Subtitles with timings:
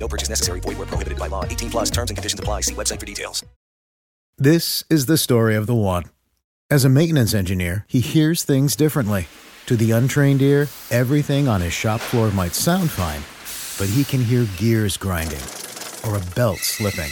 [0.00, 0.60] No purchase necessary.
[0.60, 1.44] Void were prohibited by law.
[1.44, 2.62] 18 plus terms and conditions apply.
[2.62, 3.44] See website for details.
[4.40, 6.04] This is the story of the one.
[6.70, 9.26] As a maintenance engineer, he hears things differently.
[9.66, 13.22] To the untrained ear, everything on his shop floor might sound fine,
[13.78, 15.42] but he can hear gears grinding
[16.06, 17.10] or a belt slipping.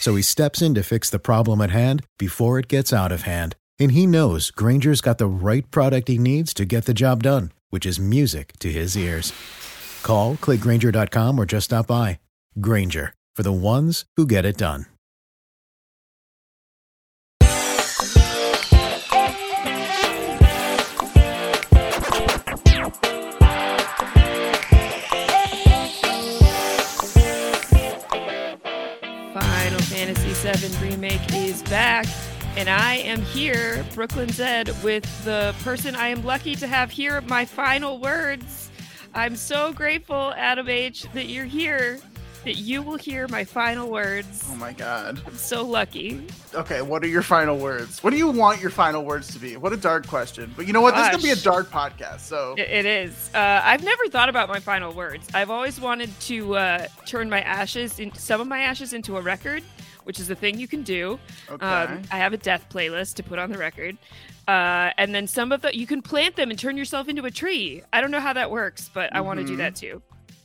[0.00, 3.22] So he steps in to fix the problem at hand before it gets out of
[3.22, 3.56] hand.
[3.80, 7.50] And he knows Grainger's got the right product he needs to get the job done,
[7.70, 9.32] which is music to his ears.
[10.02, 12.20] Call, clickgranger.com, or just stop by.
[12.60, 14.86] Grainger, for the ones who get it done.
[29.32, 32.06] Final Fantasy VII Remake is back,
[32.56, 37.20] and I am here, Brooklyn Zed, with the person I am lucky to have here,
[37.22, 38.70] my final words.
[39.14, 41.98] I'm so grateful, Adam H., that you're here,
[42.44, 44.44] that you will hear my final words.
[44.50, 45.20] Oh my god.
[45.26, 46.26] I'm so lucky.
[46.54, 48.02] Okay, what are your final words?
[48.02, 49.56] What do you want your final words to be?
[49.56, 50.52] What a dark question.
[50.56, 50.94] But you know what?
[50.94, 52.20] This is gonna be a dark podcast.
[52.20, 53.30] So It- it is.
[53.34, 55.26] Uh, I've never thought about my final words.
[55.34, 59.20] I've always wanted to uh, turn my ashes, in, some of my ashes, into a
[59.20, 59.62] record,
[60.04, 61.18] which is a thing you can do.
[61.50, 61.64] Okay.
[61.66, 63.98] Um, I have a death playlist to put on the record,
[64.46, 67.30] uh, and then some of the you can plant them and turn yourself into a
[67.30, 67.82] tree.
[67.92, 70.00] I don't know how that works, but I want to do that too.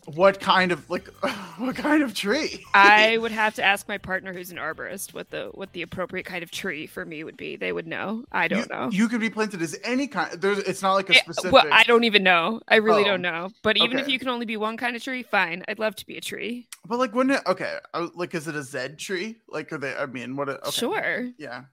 [0.05, 1.07] What kind of like
[1.57, 2.63] what kind of tree?
[2.73, 6.25] I would have to ask my partner, who's an arborist, what the what the appropriate
[6.25, 7.55] kind of tree for me would be.
[7.55, 8.25] They would know.
[8.31, 8.89] I don't know.
[8.91, 10.39] You could be planted as any kind.
[10.41, 10.59] There's.
[10.59, 11.53] It's not like a specific.
[11.53, 12.61] Well, I don't even know.
[12.67, 13.51] I really Oh, don't know.
[13.61, 15.63] But even if you can only be one kind of tree, fine.
[15.67, 16.67] I'd love to be a tree.
[16.85, 17.43] But like, wouldn't it?
[17.47, 17.77] Okay,
[18.15, 19.37] like, is it a Z tree?
[19.47, 19.95] Like, are they?
[19.95, 20.49] I mean, what?
[20.49, 20.71] a- Okay.
[20.71, 21.29] Sure.
[21.37, 21.63] Yeah.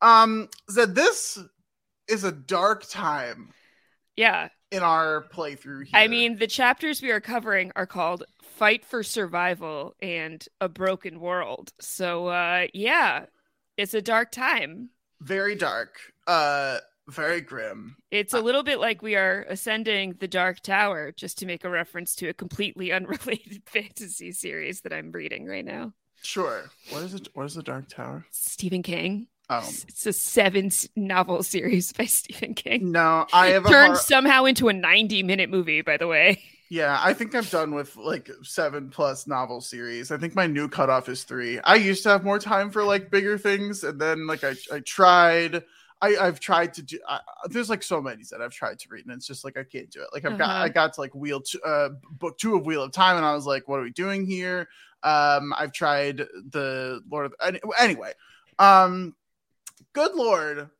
[0.00, 1.38] Um, Zed, this
[2.08, 3.52] is a dark time
[4.16, 4.48] Yeah.
[4.70, 5.94] In our playthrough here.
[5.94, 11.20] I mean, the chapters we are covering are called Fight for Survival and A Broken
[11.20, 11.72] World.
[11.80, 13.26] So, uh, yeah,
[13.76, 14.90] it's a dark time.
[15.20, 15.96] very dark.
[16.26, 17.96] Uh, very grim.
[18.10, 21.70] It's a little bit like we are ascending the Dark Tower, just to make a
[21.70, 25.94] reference to a completely unrelated fantasy series that I'm reading right now.
[26.22, 26.64] Sure.
[26.90, 27.28] What is it?
[27.32, 28.26] What is the Dark Tower?
[28.30, 29.28] Stephen King.
[29.50, 32.92] Oh It's- a seven novel series by Stephen King.
[32.92, 36.42] no, I have Turned hard- somehow into a 90 minute movie, by the way.
[36.70, 40.10] Yeah, I think I'm done with like seven plus novel series.
[40.12, 41.58] I think my new cutoff is three.
[41.60, 44.80] I used to have more time for like bigger things, and then like I, I
[44.80, 45.64] tried.
[46.02, 46.98] I, I've tried to do.
[47.08, 49.64] I, there's like so many that I've tried to read, and it's just like I
[49.64, 50.08] can't do it.
[50.12, 50.64] Like I've got Uh-huh.
[50.64, 53.32] I got to like wheel t- uh, book two of Wheel of Time, and I
[53.34, 54.68] was like, what are we doing here?
[55.02, 57.34] Um, I've tried the Lord of
[57.80, 58.12] anyway.
[58.58, 59.14] Um,
[59.92, 60.70] good lord,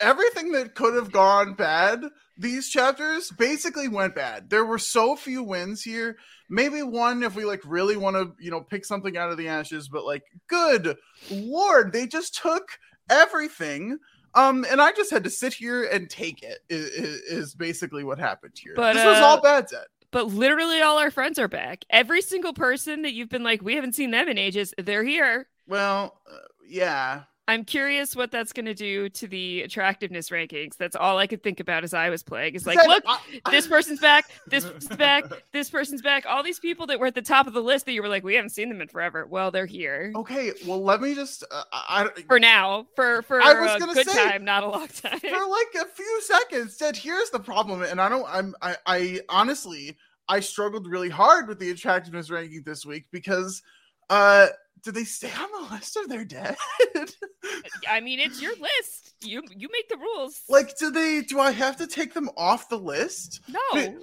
[0.00, 2.04] everything that could have gone bad
[2.40, 4.48] these chapters basically went bad.
[4.48, 6.16] There were so few wins here.
[6.48, 9.48] Maybe one if we like really want to, you know, pick something out of the
[9.48, 10.96] ashes, but like good
[11.30, 12.78] lord, they just took
[13.10, 13.98] everything.
[14.34, 16.60] Um, and I just had to sit here and take it.
[16.70, 18.72] Is, is basically what happened here.
[18.74, 19.86] But, this was uh, all bad, Zed.
[20.10, 21.84] But literally all our friends are back.
[21.90, 25.46] Every single person that you've been like, we haven't seen them in ages, they're here.
[25.68, 27.24] Well, uh, yeah.
[27.50, 30.76] I'm curious what that's going to do to the attractiveness rankings.
[30.76, 32.54] That's all I could think about as I was playing.
[32.54, 33.18] It's like, Zed, look, I-
[33.50, 36.24] this person's back, this person's back, this person's back.
[36.26, 38.22] All these people that were at the top of the list that you were like,
[38.24, 39.26] we haven't seen them in forever.
[39.26, 41.44] Well, they're here Okay, well, let me just.
[41.50, 44.68] Uh, I, for now, for for I was a gonna good say, time, not a
[44.68, 45.18] long time.
[45.18, 49.20] for like a few seconds said here's the problem and i don't i'm i, I
[49.28, 49.96] honestly
[50.28, 53.62] i struggled really hard with the attractiveness ranking this week because
[54.08, 54.46] uh
[54.82, 56.56] did they stay on the list or they're dead?
[57.88, 59.14] I mean, it's your list.
[59.22, 60.42] You you make the rules.
[60.48, 63.40] like do they do i have to take them off the list?
[63.48, 63.94] No, But-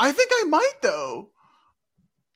[0.00, 1.30] i think i might though.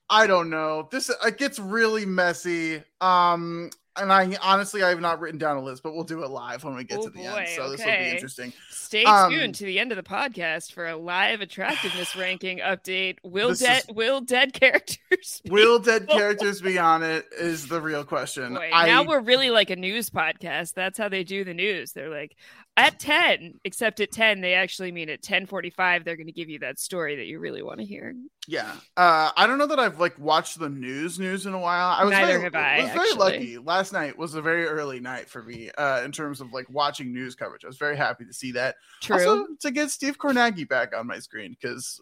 [0.08, 0.88] I don't know.
[0.90, 2.82] This it gets really messy.
[3.00, 6.30] Um and I honestly I have not written down a list, but we'll do it
[6.30, 7.34] live when we get Oh, to the end.
[7.34, 8.52] boy, So this will be interesting.
[8.70, 13.18] Stay Um, tuned to the end of the podcast for a live attractiveness ranking update.
[13.22, 17.26] Will dead is- will dead characters be- Will dead characters be on it?
[17.38, 18.54] Is the real question.
[18.54, 20.74] Boy, I, now we're really like a news podcast.
[20.74, 21.92] That's how they do the news.
[21.92, 22.36] They're like
[22.76, 26.58] at 10, except at 10 they actually mean at 10:45 they're going to give you
[26.60, 28.14] that story that you really want to hear.
[28.46, 28.72] Yeah.
[28.96, 31.88] Uh, I don't know that I've like watched the news news in a while.
[31.88, 33.18] I was Neither very, have I, was very actually.
[33.18, 33.58] lucky.
[33.58, 37.12] Last night was a very early night for me uh, in terms of like watching
[37.12, 37.64] news coverage.
[37.64, 38.76] I was very happy to see that.
[39.00, 39.16] True.
[39.16, 42.00] Also to get Steve Kornacki back on my screen because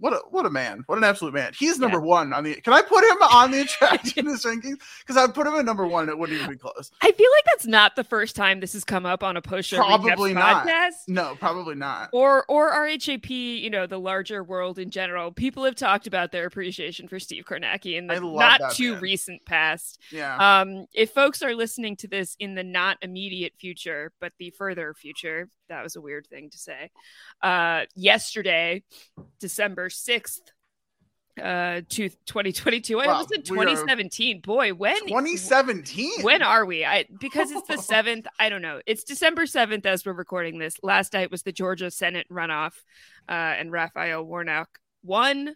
[0.00, 0.82] what a what a man.
[0.86, 1.52] What an absolute man.
[1.58, 4.78] He's number one on the can I put him on the attractiveness rankings?
[5.00, 6.90] Because I put him at number one, and it wouldn't even be close.
[7.02, 9.68] I feel like that's not the first time this has come up on a post
[9.68, 10.66] show Probably not.
[10.66, 11.08] podcast.
[11.08, 12.08] No, probably not.
[12.12, 13.28] Or or RHAP,
[13.60, 15.32] you know, the larger world in general.
[15.32, 19.02] People have talked about their appreciation for Steve Kornacki in the not too man.
[19.02, 20.00] recent past.
[20.10, 20.36] Yeah.
[20.60, 24.94] Um, if folks are listening to this in the not immediate future, but the further
[24.94, 26.90] future, that was a weird thing to say.
[27.42, 28.82] Uh, yesterday,
[29.40, 30.40] December 6th,
[31.40, 33.00] uh, to 2022.
[33.00, 34.40] I Wow, almost said we are- 2017.
[34.40, 36.22] Boy, when 2017.
[36.22, 36.84] when are we?
[36.84, 38.26] I because it's the seventh.
[38.38, 38.80] I don't know.
[38.86, 40.74] It's December seventh as we're recording this.
[40.82, 42.74] Last night was the Georgia Senate runoff,
[43.28, 44.68] uh, and Raphael Warnock
[45.02, 45.54] won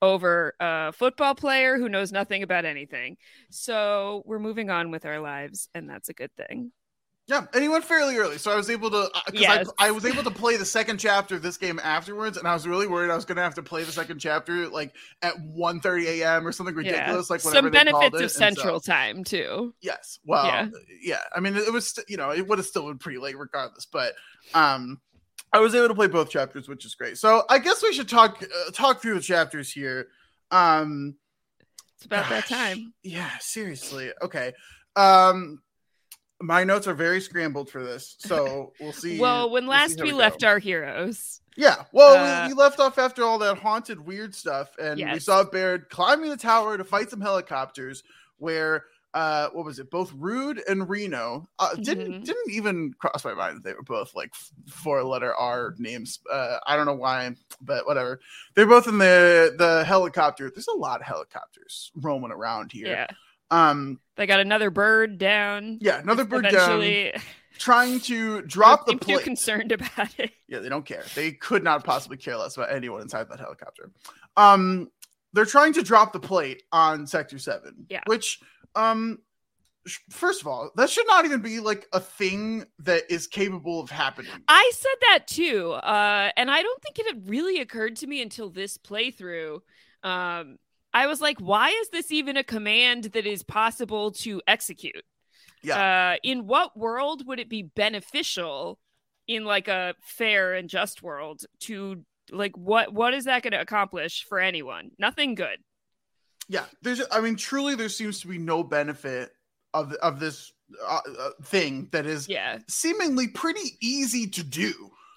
[0.00, 3.16] over a football player who knows nothing about anything.
[3.50, 6.72] So we're moving on with our lives, and that's a good thing.
[7.28, 9.68] Yeah, and he went fairly early, so I was able to because Yes.
[9.78, 12.52] I, I was able to play the second chapter of this game afterwards, and I
[12.52, 14.92] was really worried I was going to have to play the second chapter like
[15.22, 16.44] at 1.30 a.m.
[16.46, 19.72] or something ridiculous, like whatever some benefits it, of and so- Central Time too.
[19.80, 20.68] yes, well, Yeah.
[21.00, 21.20] yeah.
[21.34, 24.14] I mean, it was you know it would have still been pretty late regardless, but
[24.52, 25.00] um,
[25.52, 27.18] I was able to play both chapters, which is great.
[27.18, 30.08] So I guess we should talk uh, talk through the chapters here.
[30.50, 31.14] Um,
[31.96, 32.92] It's about that time.
[33.04, 34.10] yeah, seriously.
[34.22, 34.52] Okay.
[34.96, 35.62] Um
[36.42, 39.18] my notes are very scrambled for this, so we'll see.
[39.20, 40.16] Well, when we'll last how we go.
[40.16, 41.84] left our heroes, Yeah.
[41.92, 45.44] Well, Uh, we, we left off after all that haunted weird stuff, and we saw
[45.44, 48.02] Baird climbing the tower to fight some helicopters
[48.38, 48.84] where
[49.14, 52.24] uh what was it both rude and reno uh, didn't Mhm.
[52.24, 54.32] didn't even cross my mind that they were both like
[54.66, 57.30] four letter r names uh i don't know why
[57.60, 58.20] but whatever
[58.54, 63.06] they're both in the the helicopter there's a lot of helicopters roaming around here yeah,
[63.52, 65.78] um they got another bird down.
[65.80, 67.14] yeah another bird down Eventually,
[67.58, 70.32] trying to drop the seem too plate concerned about it.
[70.48, 71.04] Yeah, they don't care.
[71.14, 73.90] They could not possibly care less about anyone inside that helicopter.
[74.36, 74.90] Um,
[75.32, 77.86] they're trying to drop the plate on Sector Seven.
[77.88, 78.02] Yeah.
[78.06, 78.40] Which,
[78.74, 79.18] um,
[79.86, 83.80] sh- first of all, that should not even be like a thing that is capable
[83.80, 84.30] of happening.
[84.48, 88.20] I said that too, uh, and I don't think it had really occurred to me
[88.20, 89.60] until this playthrough.
[90.02, 90.58] Um,
[90.94, 95.04] I was like, why is this even a command that is possible to execute?
[95.62, 96.14] Yeah.
[96.14, 98.78] Uh, in what world would it be beneficial
[99.28, 103.60] in like a fair and just world to like what what is that going to
[103.60, 104.90] accomplish for anyone?
[104.98, 105.58] Nothing good.
[106.48, 106.64] yeah.
[106.82, 107.00] There's.
[107.12, 109.30] I mean, truly, there seems to be no benefit
[109.72, 110.52] of of this
[110.86, 114.72] uh, uh, thing that is Yeah, seemingly pretty easy to do.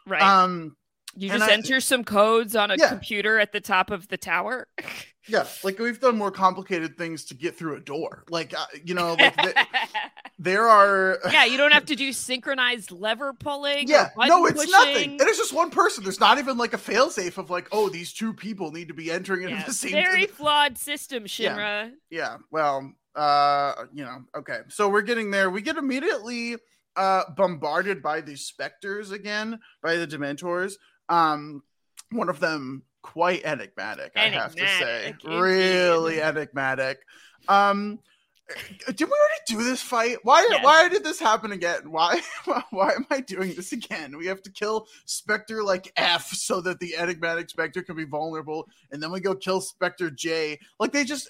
[0.06, 0.22] right.
[0.22, 0.76] Um.
[1.16, 2.90] you just I- enter some codes on a Yeah.
[2.90, 4.68] computer at the top of the tower.
[5.28, 8.24] Yeah, like we've done more complicated things to get through a door.
[8.30, 9.66] Like uh, you know, like the,
[10.40, 13.88] there are yeah, you don't have to do synchronized lever pulling.
[13.88, 15.12] yeah no it's nothing pushing.
[15.12, 18.12] and it's just one person there's not even like a failsafe of like oh these
[18.14, 21.56] two people need to be entering into the same very flawed system, Yeah.
[21.58, 21.92] Shinra.
[22.10, 26.58] yeah well uh you know okay so we're getting there we get immediately
[26.98, 30.74] uh bombarded by these specters again by the dementors
[31.08, 31.64] Um,
[32.12, 35.40] one of them quite enigmatic, I have to say, indeed.
[35.40, 36.98] really enigmatic.
[37.48, 38.00] Um,
[38.88, 40.18] did we already do this fight?
[40.24, 40.48] Why?
[40.50, 40.64] Yes.
[40.64, 41.82] Why did this happen again?
[41.92, 42.20] Why?
[42.72, 44.18] Why am I doing this again?
[44.18, 48.68] We have to kill Spectre like F so that the enigmatic Spectre can be vulnerable,
[48.92, 50.60] and then we go kill Spectre J.
[50.80, 51.30] Like they just,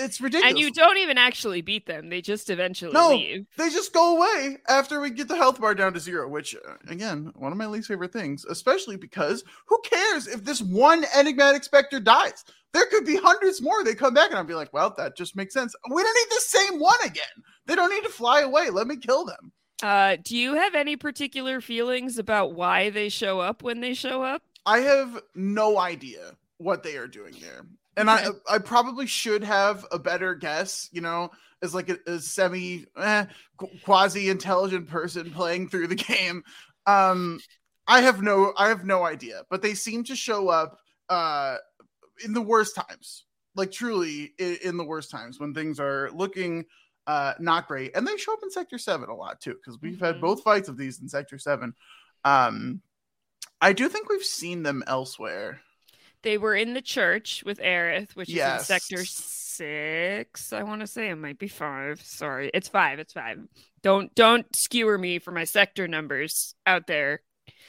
[0.00, 0.50] it's ridiculous.
[0.50, 3.46] And you don't even actually beat them; they just eventually No, leave.
[3.56, 6.74] they just go away after we get the health bar down to zero, which, uh,
[6.88, 11.64] again, one of my least favorite things, especially because who cares if this one enigmatic
[11.64, 12.44] specter dies?
[12.74, 13.82] There could be hundreds more.
[13.82, 15.74] They come back and I'll be like, well, that just makes sense.
[15.90, 17.24] We don't need the same one again.
[17.66, 18.68] They don't need to fly away.
[18.70, 19.52] Let me kill them.
[19.82, 24.22] Uh, do you have any particular feelings about why they show up when they show
[24.22, 24.42] up?
[24.66, 27.66] I have no idea what they are doing there.
[27.96, 31.30] And I, I probably should have a better guess, you know,
[31.62, 33.24] as like a, a semi eh,
[33.84, 36.44] quasi intelligent person playing through the game.
[36.86, 37.40] Um,
[37.86, 41.56] I have no, I have no idea, but they seem to show up uh,
[42.24, 43.24] in the worst times,
[43.56, 46.66] like truly in, in the worst times when things are looking
[47.08, 47.96] uh, not great.
[47.96, 50.68] And they show up in Sector Seven a lot too, because we've had both fights
[50.68, 51.74] of these in Sector Seven.
[52.24, 52.82] Um,
[53.60, 55.60] I do think we've seen them elsewhere.
[56.22, 60.52] They were in the church with Aerith, which is in sector six.
[60.52, 62.00] I want to say it might be five.
[62.02, 62.98] Sorry, it's five.
[62.98, 63.38] It's five.
[63.82, 67.22] Don't don't skewer me for my sector numbers out there.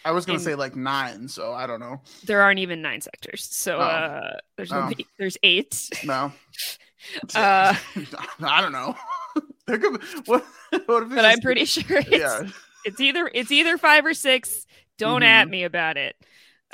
[0.03, 2.01] I was gonna say like nine, so I don't know.
[2.25, 3.81] There aren't even nine sectors, so Oh.
[3.81, 4.81] uh, there's Oh.
[4.81, 5.89] only there's eight.
[6.03, 6.31] No,
[7.35, 7.73] Uh,
[8.41, 8.95] I don't know.
[9.67, 10.45] there could be, what,
[10.85, 12.47] what but I'm pretty sure it's, Yeah.
[12.85, 14.65] it's either it's either five or six.
[14.97, 16.15] Don't at me about it.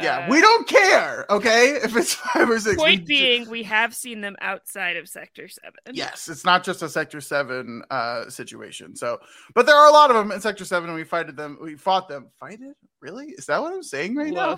[0.02, 1.26] Yeah, Uh, we don't care.
[1.32, 2.76] Okay, if it's five or six.
[2.76, 5.80] Point ju- being, we have seen them outside of sector seven.
[5.94, 8.96] Yes, it's not just a Sector Seven uh situation.
[8.96, 9.20] So,
[9.54, 11.58] but there are a lot of them in Sector Seven, and we fighted them.
[11.62, 12.28] We fought them.
[12.40, 12.74] Fighted?
[13.00, 13.28] Really?
[13.28, 14.58] Is that what I'm saying right now?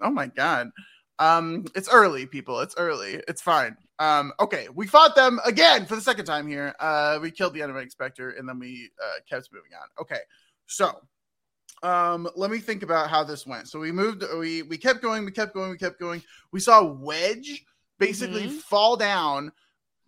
[0.00, 0.70] Oh my god.
[1.18, 2.58] Um, it's early, people.
[2.60, 3.22] It's early.
[3.28, 3.76] It's fine.
[4.00, 6.74] Um, okay, we fought them again for the second time here.
[6.80, 9.86] Uh, we killed the enemy Spectre, and then we uh, kept moving on.
[10.00, 10.18] Okay,
[10.66, 11.00] so
[11.82, 13.68] um, let me think about how this went.
[13.68, 14.24] So we moved.
[14.38, 15.24] We we kept going.
[15.24, 15.70] We kept going.
[15.70, 16.22] We kept going.
[16.52, 17.64] We saw Wedge
[17.98, 18.58] basically Mhm.
[18.62, 19.52] fall down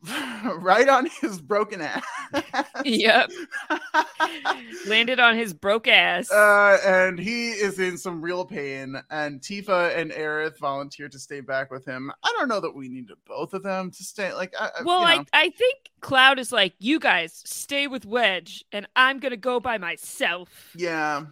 [0.58, 2.02] right on his broken ass.
[2.84, 3.30] Yep.
[4.86, 6.30] Landed on his broke ass.
[6.30, 9.00] Uh, and he is in some real pain.
[9.10, 12.10] And Tifa and Aerith volunteered to stay back with him.
[12.22, 14.32] I don't know that we needed both of them to stay.
[14.34, 15.24] Like, I, well, you I.
[15.32, 19.78] I think Cloud is like, you guys stay with Wedge, and I'm gonna go by
[19.78, 20.48] myself.
[20.74, 21.22] yeah,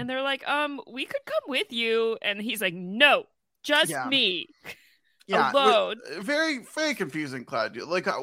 [0.00, 2.16] And they're like, um, we could come with you.
[2.22, 3.24] And he's like, no,
[3.62, 4.08] just Yeah.
[4.08, 4.48] me.
[5.26, 5.96] yeah, alone.
[6.20, 7.44] very, very confusing.
[7.44, 8.20] Cloud, like, uh,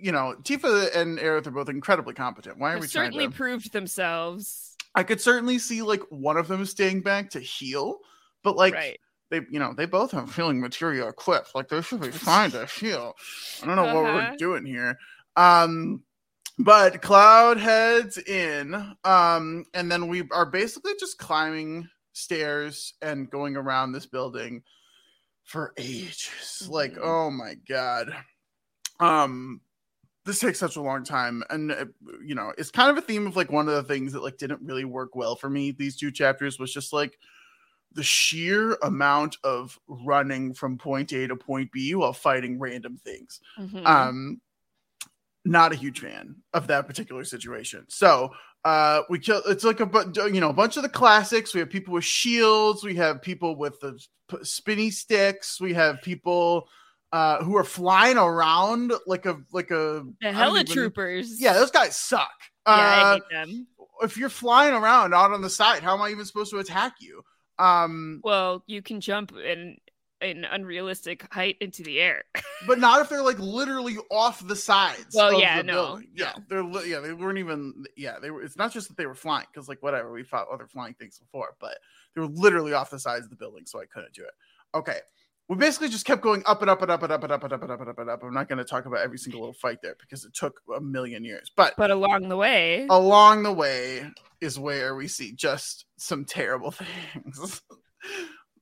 [0.00, 2.58] you know, Tifa and Aerith are both incredibly competent.
[2.58, 3.32] Why are we trying certainly to?
[3.32, 4.76] proved themselves.
[4.94, 7.98] I could certainly see like one of them staying back to heal,
[8.42, 8.74] but like.
[8.74, 8.98] Right.
[9.30, 11.54] They, you know, they both have healing materia equipped.
[11.54, 13.14] Like they should be fine to heal.
[13.62, 14.34] I don't know what we're Uh-huh.
[14.36, 14.98] doing here.
[15.36, 16.02] Um,
[16.64, 18.74] but Cloud heads in,
[19.04, 24.62] um, and then we are basically just climbing stairs and going around this building
[25.44, 26.66] for ages.
[26.70, 27.00] Like, Mhm.
[27.02, 28.14] oh my god.
[29.00, 29.62] Um,
[30.24, 31.86] this takes such a long time, and uh,
[32.24, 34.38] you know, it's kind of a theme of like one of the things that like
[34.38, 35.72] didn't really work well for me.
[35.72, 37.18] These two chapters was just like
[37.92, 43.40] the sheer amount of running from point A to point B while fighting random things
[43.58, 43.86] Mhm.
[43.86, 44.40] um
[45.44, 47.84] not a huge fan of that particular situation.
[47.88, 48.30] So
[48.64, 51.54] uh we kill it's like a bu- you know a bunch of the classics.
[51.54, 52.84] We have people with shields.
[52.84, 53.98] We have people with the
[54.44, 55.60] spinny sticks.
[55.60, 56.68] We have people
[57.12, 61.40] uh who are flying around like a like a the I Hella even- Troopers.
[61.40, 62.30] yeah those guys suck.
[62.66, 63.66] Yeah, I uh hate them.
[64.02, 66.96] if you're flying around out on the side how am i even supposed to attack
[67.00, 67.22] you?
[67.58, 69.78] Um Well, you can jump in
[70.20, 72.24] an unrealistic height into the air.
[72.66, 75.14] but not if they're like literally off the sides.
[75.14, 76.08] Well, of yeah, the no, building.
[76.14, 78.42] yeah, they're li- yeah, they weren't even yeah, they were.
[78.42, 81.18] It's not just that they were flying because like whatever we fought other flying things
[81.18, 81.78] before, but
[82.14, 84.32] they were literally off the sides of the building, so I couldn't do it.
[84.74, 84.98] Okay,
[85.50, 87.52] we basically just kept going up and up and up and up and up and
[87.52, 88.22] up and up and up and up.
[88.22, 90.80] I'm not going to talk about every single little fight there because it took a
[90.80, 94.08] million years, but But along the way, along the way
[94.40, 96.70] is where we see just some terrible
[97.14, 97.62] things.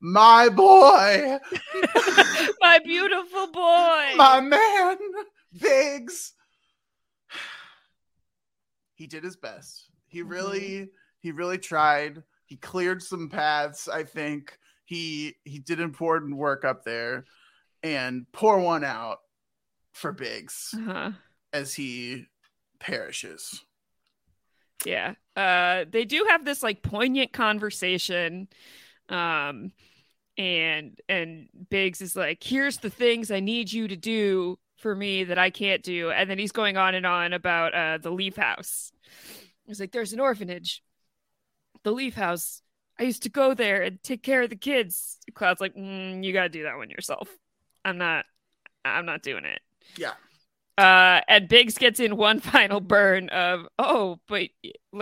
[0.01, 1.39] My boy,
[2.61, 4.13] my beautiful boy.
[4.17, 4.97] my man,
[5.61, 6.35] Biggs.
[8.95, 9.91] He did his best.
[10.09, 10.89] He really,
[11.21, 12.23] he really tried.
[12.47, 13.89] He cleared some paths.
[13.89, 17.25] I think he he did important work up there,
[17.83, 19.19] and pour one out
[19.93, 21.11] for Biggs Uh-huh.
[21.53, 22.27] as he
[22.79, 23.65] perishes.
[24.85, 25.15] Yeah.
[25.37, 28.49] Uh they do have this like poignant conversation.
[29.09, 29.73] Um
[30.39, 35.25] and and Biggs is like, "Here's the things I need you to do for me
[35.25, 38.37] that I can't do," and then he's going on and on about uh, the Leaf
[38.37, 38.93] House.
[39.67, 40.83] He's like, "There's an orphanage,
[41.83, 42.63] the Leaf House.
[42.99, 46.33] I used to go there and take care of the kids." Cloud's like, mm, "You
[46.33, 47.29] got to do that one yourself.
[47.85, 48.25] I'm not.
[48.85, 49.61] I'm not doing it."
[49.97, 50.13] Yeah.
[50.79, 54.49] Uh, and Biggs gets in one final burn of, oh, but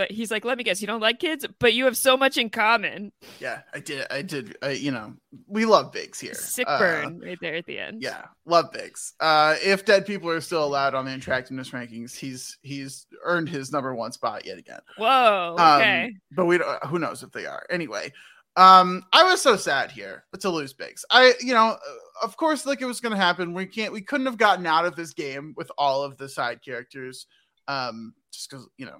[0.08, 2.48] he's like, let me guess, you don't like kids, but you have so much in
[2.50, 3.12] common.
[3.40, 4.06] Yeah, I did.
[4.10, 4.56] I did.
[4.62, 5.12] I, you know,
[5.46, 6.34] we love Biggs here.
[6.34, 8.02] Sick Uh, burn right there at the end.
[8.02, 9.12] Yeah, love Biggs.
[9.20, 13.70] Uh, if dead people are still allowed on the attractiveness rankings, he's he's earned his
[13.70, 14.80] number one spot yet again.
[14.96, 15.56] Whoa.
[15.58, 16.14] Um, Okay.
[16.32, 17.64] but we don't, who knows if they are.
[17.70, 18.12] Anyway,
[18.56, 21.04] um, I was so sad here to lose Biggs.
[21.10, 21.76] I, you know,
[22.22, 23.52] of course, like it was going to happen.
[23.52, 26.62] We can't, we couldn't have gotten out of this game with all of the side
[26.64, 27.26] characters,
[27.68, 28.98] um, just because you know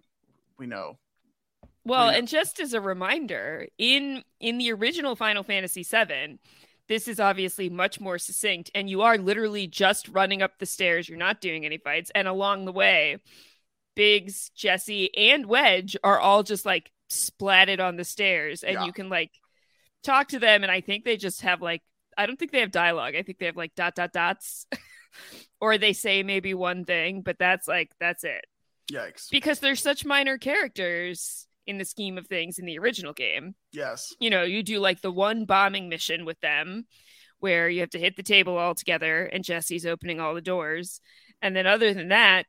[0.59, 0.99] we know.
[1.85, 2.19] Well, Yeah.
[2.19, 6.39] and just as a reminder, in in the original Final Fantasy VII,
[6.89, 11.09] this is obviously much more succinct, and you are literally just running up the stairs.
[11.09, 13.19] You're not doing any fights, and along the way,
[13.95, 18.85] Biggs, Jesse, and Wedge are all just like splatted on the stairs, and Yeah.
[18.85, 19.31] you can like
[20.07, 20.63] talk to them.
[20.63, 21.83] And I think they just have like
[22.17, 23.15] I don't think they have dialogue.
[23.15, 24.67] I think they have like dot dot dots,
[25.61, 28.47] or they say maybe one thing, but that's like that's it
[28.91, 29.31] Yikes!
[29.31, 33.55] because they're such minor characters in the scheme of things in the original game.
[33.73, 34.15] Yes.
[34.21, 36.87] You know, you do like the one bombing mission with them
[37.41, 41.01] where you have to hit the table all together and Jesse's opening all the doors.
[41.43, 42.47] And then other than that,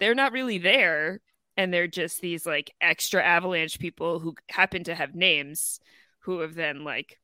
[0.00, 1.20] they're not really there
[1.56, 5.78] and they're just these like extra avalanche people who happen to have names
[6.24, 7.18] who have then like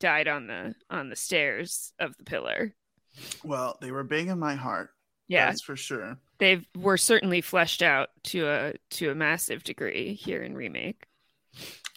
[0.00, 2.74] died on the on the stairs of the pillar.
[3.44, 4.90] Well, they were big in my heart.
[5.28, 5.46] Yeah.
[5.46, 6.18] that's for sure.
[6.38, 11.06] They've were certainly fleshed out to a to a massive degree here in remake.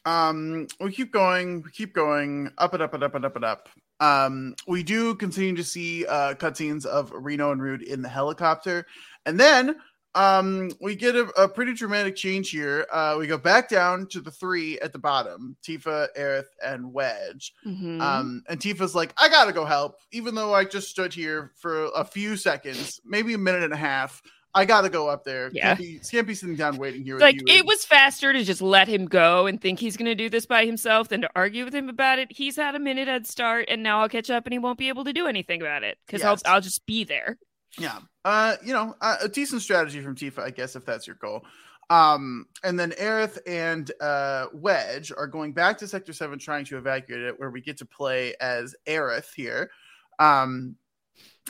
[0.05, 3.45] Um, we keep going, we keep going, up and up and up and up and
[3.45, 3.69] up.
[3.99, 8.85] Um, we do continue to see uh cutscenes of Reno and Rude in the helicopter,
[9.25, 9.77] and then
[10.15, 12.85] um we get a, a pretty dramatic change here.
[12.91, 17.53] Uh we go back down to the three at the bottom, Tifa, Aerith, and Wedge.
[17.65, 17.99] Mhm.
[18.01, 21.85] Um, and Tifa's like, I gotta go help, even though I just stood here for
[21.95, 24.21] a few seconds, maybe a minute and a half.
[24.55, 25.49] I gotta go up there.
[25.51, 25.69] Yeah.
[25.75, 28.61] Can't be, can't be sitting down waiting here with like it was faster to just
[28.61, 31.73] let him go and think he's to do this by himself than to argue with
[31.73, 32.27] him about it.
[32.31, 34.89] He's had a minute head start, and now I'll catch up, and he won't be
[34.89, 36.43] able to do anything about it because Yes.
[36.45, 37.39] I'll I'll just be there.
[37.77, 37.99] Yeah.
[38.23, 41.43] Uh, you know, a decent strategy from Tifa, I guess, if that's your goal.
[41.89, 46.77] Um, and then Aerith and uh, Wedge are going back to Sector 7 trying to
[46.77, 49.69] evacuate it, where we get to play as Aerith here.
[50.19, 50.75] Um,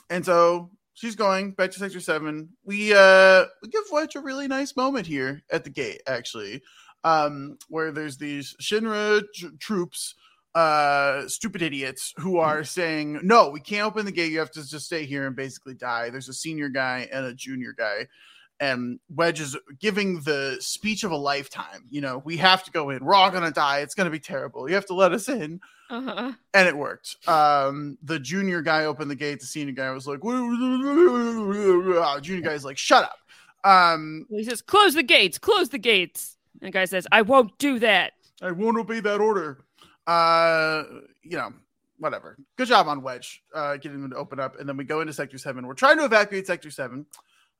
[0.10, 2.50] and so she's going back to Sector 7.
[2.66, 6.62] We uh we give Wedge a really nice moment here at the gate, actually.
[7.04, 10.16] Um, where there's these Shinra tr- troops
[10.56, 14.32] uh stupid idiots who are saying no we can't open the gate.
[14.32, 16.10] You have to just stay here and basically die.
[16.10, 18.08] There's a senior guy and a junior guy
[18.60, 22.92] and wedge is giving the speech of a lifetime you know we have to go
[22.92, 23.04] in.
[23.04, 23.80] We're all gonna die.
[23.80, 24.70] It's gonna be terrible.
[24.70, 25.60] You have to let us in.
[25.90, 26.32] Uh-huh.
[26.54, 27.18] and it worked.
[27.28, 29.40] Um the junior guy opened the gate.
[29.40, 30.22] The senior guy was like
[32.22, 33.18] junior guy's like shut up.
[33.64, 37.58] Um He says, "Close the gates, close the gates." And the guy says, "I won't
[37.58, 39.64] do that." I won't obey that order.
[40.06, 40.84] Uh,
[41.22, 41.54] you know,
[41.98, 42.38] whatever.
[42.58, 45.14] Good job on Wedge, uh, getting them to open up, and then we go into
[45.14, 45.66] Sector Seven.
[45.66, 47.06] We're trying to evacuate Sector Seven.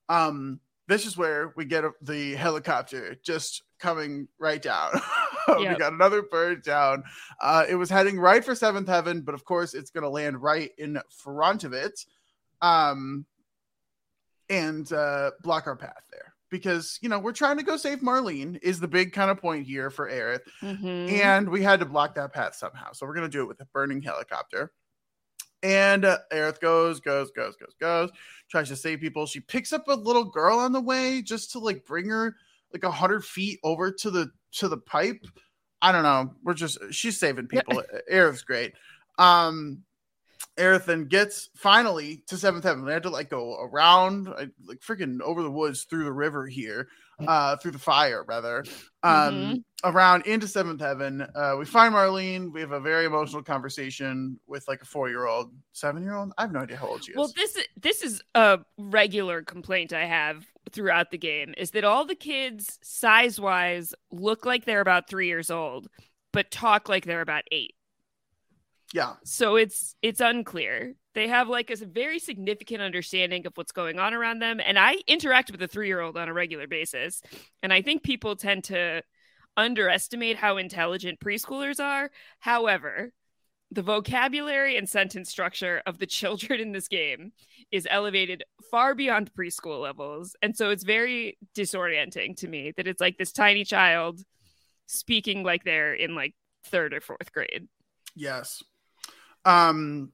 [0.10, 4.92] Um, this is where we get the helicopter just coming right down.
[5.58, 7.04] we got another bird down.
[7.42, 10.42] Uh, it was heading right for Seventh Heaven, but of course, it's going to land
[10.42, 12.06] right in front of it,
[12.62, 13.26] um,
[14.50, 16.33] and uh, block our path there.
[16.54, 19.66] Because you know we're trying to go save Marlene is the big kind of point
[19.66, 21.10] here for Aerith, Mhm.
[21.10, 22.92] and we had to block that path somehow.
[22.94, 24.72] So we're gonna do it with a burning helicopter.
[25.64, 28.12] And uh, Aerith goes, goes, goes, goes, goes,
[28.52, 29.26] tries to save people.
[29.26, 32.36] She picks up a little girl on the way just to like bring her
[32.72, 35.26] like a hundred feet over to the to the pipe.
[35.82, 36.36] I don't know.
[36.44, 37.82] We're just she's saving people.
[38.12, 38.74] Aerith's great.
[39.18, 39.84] Um
[40.58, 42.86] Aerith then gets finally to seventh heaven.
[42.86, 46.88] They had to like go around, like freaking over the woods through the river here,
[47.28, 48.64] uh, through the fire rather,
[49.02, 49.64] um, Mhm.
[49.84, 51.22] around into seventh heaven.
[51.22, 52.52] Uh, we find Marlene.
[52.54, 56.34] We have a very emotional conversation with like a four year old, seven year old.
[56.38, 57.18] I have no idea how old she is.
[57.18, 61.84] Well, this is this is a regular complaint I have throughout the game is that
[61.84, 65.90] all the kids size wise look like they're about three years old,
[66.32, 67.76] but talk like they're about eight.
[68.94, 70.94] Yeah, So it's it's unclear.
[71.16, 74.98] They have like a very significant understanding of what's going on around them, and I
[75.08, 77.22] interact with a three year old on a regular basis,
[77.64, 79.02] and I think people tend to
[79.58, 82.12] underestimate how intelligent preschoolers are.
[82.40, 83.14] However,
[83.72, 87.32] the vocabulary and sentence structure of the children in this game
[87.72, 90.36] is elevated far beyond preschool levels.
[90.44, 94.22] And so it's very disorienting to me that it's like this tiny child
[94.86, 97.68] speaking like they're in like third or fourth grade.
[98.16, 98.64] Yes.
[99.46, 100.12] Um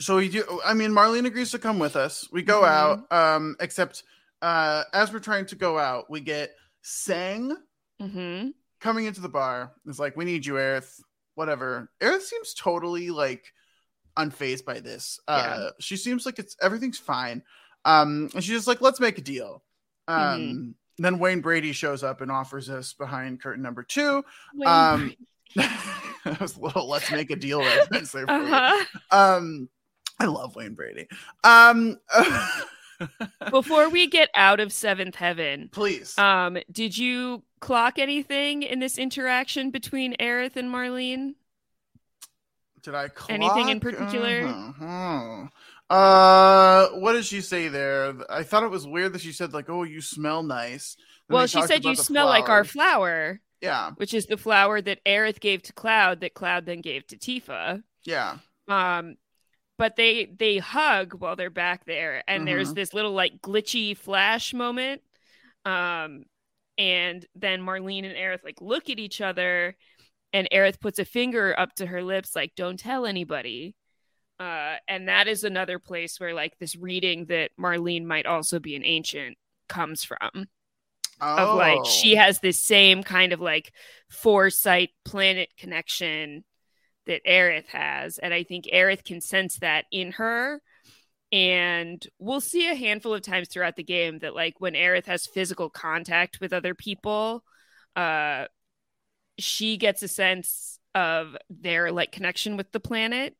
[0.00, 2.28] so we do I mean Marlene agrees to come with us.
[2.32, 2.68] We go Mhm.
[2.68, 4.02] out um except
[4.42, 7.56] uh as we're trying to go out, we get Tseng
[8.00, 8.48] Mm-hmm.
[8.80, 9.72] coming into the bar.
[9.86, 11.00] It's like, "We need you, Aerith."
[11.34, 11.90] Whatever.
[12.00, 13.52] Aerith seems totally like
[14.16, 15.20] unfazed by this.
[15.28, 17.42] Uh she seems like it's everything's fine.
[17.84, 19.62] Um and she's just like, "Let's make a deal."
[20.08, 20.74] Um Mhm.
[21.02, 24.24] then Wayne Brady shows up and offers us behind curtain number 2.
[24.54, 25.14] Wayne um
[26.24, 28.32] that was a little let's make a deal reference there for.
[28.32, 28.84] Uh-huh.
[29.10, 29.68] Um,
[30.18, 31.08] I love Wayne Brady.
[31.44, 31.98] Um,
[33.50, 36.18] Before we get out of seventh heaven, please.
[36.18, 41.34] Um, did you clock anything in this interaction between Aerith and Marlene?
[42.82, 43.30] did I clock?
[43.30, 44.46] Anything in particular?
[44.46, 45.46] Uh-huh.
[45.94, 48.14] Uh, what did she say there?
[48.30, 50.96] I thought it was weird that she said like, "Oh, you smell nice."
[51.28, 53.40] Then well, she said you smell like our flower.
[53.60, 53.90] Yeah.
[53.96, 57.82] Which is the flower that Aerith gave to Cloud that Cloud then gave to Tifa.
[58.04, 58.38] Yeah.
[58.68, 59.16] Um
[59.78, 62.74] but they they hug while they're back there and there's Mhm.
[62.74, 65.02] this little like glitchy flash moment.
[65.64, 66.24] Um
[66.78, 69.76] and then Marlene and Aerith like look at each other
[70.32, 73.74] and Aerith puts a finger up to her lips like don't tell anybody.
[74.38, 78.74] Uh and that is another place where like this reading that Marlene might also be
[78.76, 79.36] an ancient
[79.68, 80.46] comes from
[81.20, 82.20] of like she Oh.
[82.20, 83.72] has this same kind of like
[84.08, 86.44] foresight planet connection
[87.06, 88.18] that Aerith has.
[88.18, 90.60] And I think Aerith can sense that in her.
[91.32, 95.26] And we'll see a handful of times throughout the game that like when Aerith has
[95.26, 97.44] physical contact with other people,
[97.96, 98.46] uh
[99.38, 103.34] she gets a sense of their like connection with the planet.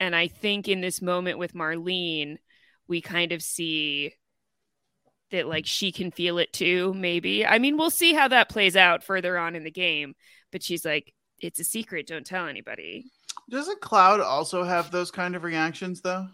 [0.00, 2.38] And I think in this moment with Marlene,
[2.88, 4.14] we kind of see
[5.34, 8.76] that like she can feel it too maybe i mean we'll see how that plays
[8.76, 10.14] out further on in the game
[10.52, 13.04] but she's like it's a secret don't tell anybody
[13.50, 16.26] Doesn't Cloud also have those kind of reactions though?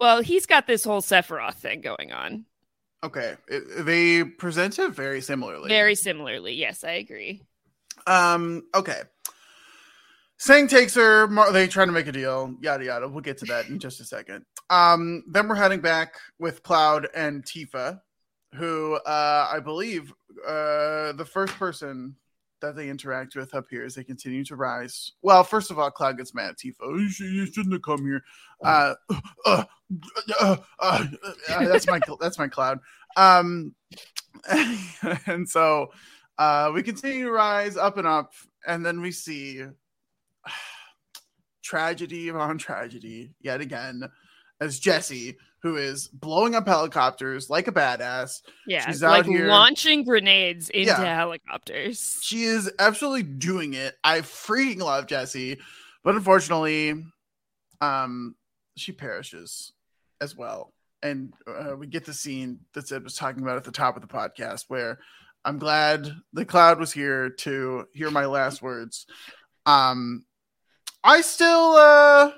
[0.00, 2.46] well he's got this whole sephiroth thing going on
[3.02, 5.68] Okay, it, they present it very similarly.
[5.68, 7.42] very similarly yes i agree
[8.06, 8.62] Um.
[8.74, 9.00] Okay.
[10.38, 11.26] Tseng takes her.
[11.28, 12.54] Mar- they try to make a deal.
[12.60, 13.08] Yada yada.
[13.08, 14.44] We'll get to that in just a second.
[14.68, 15.22] Um.
[15.28, 18.00] Then we're heading back with Cloud and Tifa,
[18.54, 20.12] who uh I believe
[20.46, 22.16] uh the first person
[22.60, 25.12] that they interact with up here as they continue to rise.
[25.20, 26.74] Well, first of all, Cloud gets mad at Tifa.
[26.82, 28.22] "Oh, You, should, you shouldn't have come here.
[28.64, 28.94] Uh,
[29.44, 29.64] uh,
[30.40, 31.06] uh, uh,
[31.50, 32.80] uh, that's my that's my Cloud.
[33.16, 33.74] Um,
[35.26, 35.90] and so
[36.38, 38.32] uh, we continue to rise up and up,
[38.66, 39.62] and then we see
[41.62, 44.08] tragedy upon tragedy yet again
[44.60, 48.42] as Jesse, who is blowing up helicopters like a badass.
[48.66, 49.48] yeah she's like out here.
[49.48, 51.16] launching grenades into Yeah.
[51.16, 53.96] helicopters She is absolutely doing it.
[54.04, 55.58] I freaking love Jesse,
[56.04, 57.02] but unfortunately,
[57.80, 58.34] um,
[58.76, 59.72] she perishes
[60.20, 60.72] as well.
[61.02, 64.02] And uh, we get the scene that Sid was talking about at the top of
[64.02, 64.98] the podcast, where
[65.46, 69.06] I'm glad the cloud was here to hear my last words.
[69.66, 70.24] Um,
[71.02, 72.32] I still, uh,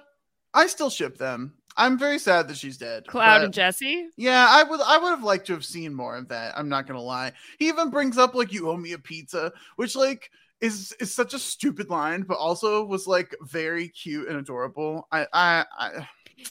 [0.55, 1.55] I still ship them.
[1.77, 3.07] I'm very sad that she's dead.
[3.07, 6.29] cloud and jesse yeah, I would I would have liked to have seen more of
[6.29, 6.57] that.
[6.59, 7.33] I'm not gonna lie.
[7.59, 11.35] He even brings up like you owe me a pizza, which like is is such
[11.35, 15.07] a stupid line, but also was like very cute and adorable.
[15.13, 16.09] I I, I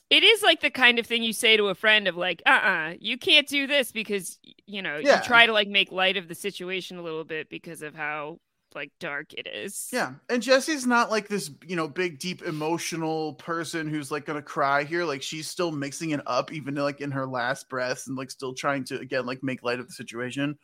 [0.10, 2.94] it is like the kind of thing you say to a friend of like uh-uh
[3.00, 5.18] you can't do this because you know Yeah.
[5.18, 8.40] you try to like make light of the situation a little bit because of how
[8.76, 10.14] like dark it is yeah.
[10.30, 14.84] And Jesse's not like this, you know, big deep emotional person who's like gonna cry
[14.84, 15.06] here.
[15.06, 18.54] Like she's still mixing it up, even like in her last breaths, and like still
[18.54, 20.58] trying to again like make light of the situation.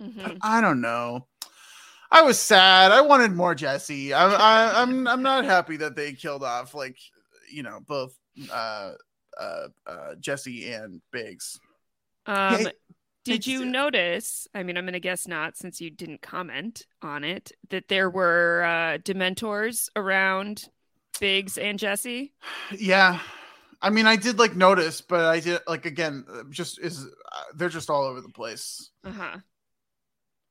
[0.00, 0.38] Mhm.
[0.42, 1.26] I don't know.
[2.10, 2.92] I was sad.
[2.92, 4.12] I wanted more Jesse.
[4.12, 6.98] I, I, I'm I'm not happy that they killed off like
[7.50, 8.16] you know both
[8.52, 8.92] uh
[9.38, 11.58] uh, uh Jesse and Biggs.
[12.26, 12.72] Um, Hey,
[13.26, 14.48] did you notice?
[14.54, 18.08] I mean, I'm going to guess not since you didn't comment on it, that there
[18.08, 20.68] were uh, Dementors around
[21.20, 22.32] Biggs and Jesse?
[22.76, 23.20] Yeah,
[23.82, 27.68] I mean I did like notice, but I did like again just is uh, they're
[27.68, 28.90] just all over the place.
[29.04, 29.36] Uh huh.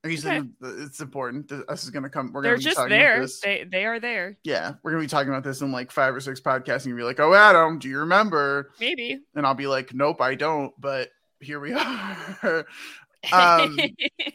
[0.03, 1.47] Reason it's important.
[1.47, 2.31] that Us is gonna come.
[2.31, 3.21] We're They're gonna be just talking about there.
[3.21, 3.39] this.
[3.41, 4.38] They they are there.
[4.43, 6.97] Yeah, we're gonna be talking about this in like five or six podcasts, and you'll
[6.97, 9.19] be like, "Oh, Adam, do you remember?" Maybe.
[9.33, 11.09] And I'll be like, "Nope, I don't." But
[11.39, 12.65] here we are.
[13.32, 13.80] um,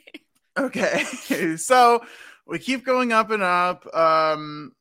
[0.59, 1.05] okay,
[1.57, 2.01] so
[2.47, 3.87] we keep going up and up.
[3.95, 4.73] Um,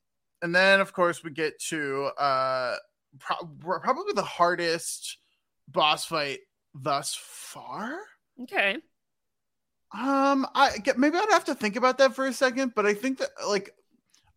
[0.41, 2.75] and then of course we get to uh
[3.19, 5.17] pro- probably the hardest
[5.67, 6.39] boss fight
[6.73, 7.97] thus far.
[8.43, 8.77] Okay.
[9.91, 12.93] Um, I get maybe I'd have to think about that for a second, but I
[12.93, 13.71] think that like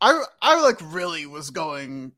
[0.01, 2.12] I I like really was going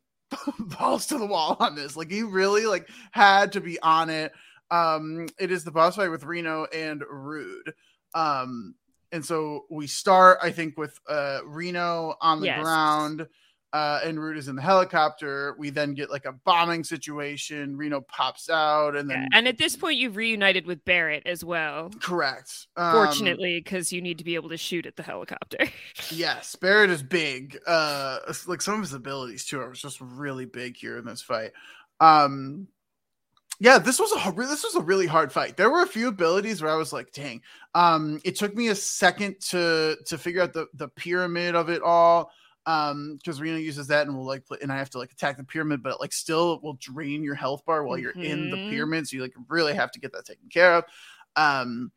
[0.59, 1.97] balls to the wall on this.
[1.97, 4.33] Like he really like had to be on it.
[4.75, 7.73] Um, it is the boss fight with Reno and Rude.
[8.15, 8.75] Um,
[9.13, 12.63] and so we start, I think, with uh Reno on the Yes.
[12.63, 13.27] ground.
[13.73, 15.57] Uh, and Rude is in the helicopter.
[15.59, 17.77] We then get like a bombing situation.
[17.77, 21.91] Reno pops out, and then And at this point, you've reunited with Barrett as well.
[22.01, 22.69] correct.
[22.77, 25.59] Um, Fortunately, because you need to be able to shoot at the helicopter.
[26.13, 27.59] Yes, Barrett is big.
[27.67, 31.51] Uh, like some of his abilities too are just really big here in this fight.
[31.99, 32.69] Um,
[33.61, 35.57] yeah, this was a this was a really hard fight.
[35.57, 37.43] There were a few abilities where I was like, "Dang!"
[37.75, 41.83] Um, it took me a second to to figure out the the pyramid of it
[41.83, 42.31] all.
[42.67, 45.37] Um, because Reno uses that and will like, play, and I have to like attack
[45.37, 48.57] the pyramid, but it like still will drain your health bar while you're in the
[48.57, 48.67] Mhm.
[48.69, 49.07] pyramid.
[49.07, 50.85] So you like really have to get that taken care of.
[51.37, 51.93] Um,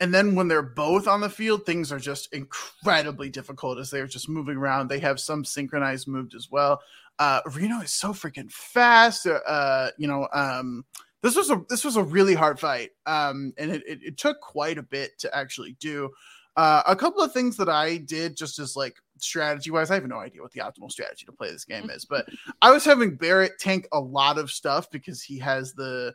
[0.00, 4.06] and then when they're both on the field, things are just incredibly difficult as they're
[4.06, 4.88] just moving around.
[4.88, 6.80] They have some synchronized moves as well.
[7.20, 9.26] Uh, Reno is so freaking fast.
[9.26, 10.84] Uh, you know, um,
[11.22, 12.90] this was a this was a really hard fight.
[13.06, 16.10] Um, and it, it, it took quite a bit to actually do.
[16.56, 20.06] Uh, a couple of things that I did just as like strategy wise, I have
[20.06, 22.26] no idea what the optimal strategy to play this game is, but
[22.60, 26.14] I was having Barrett tank a lot of stuff because he has the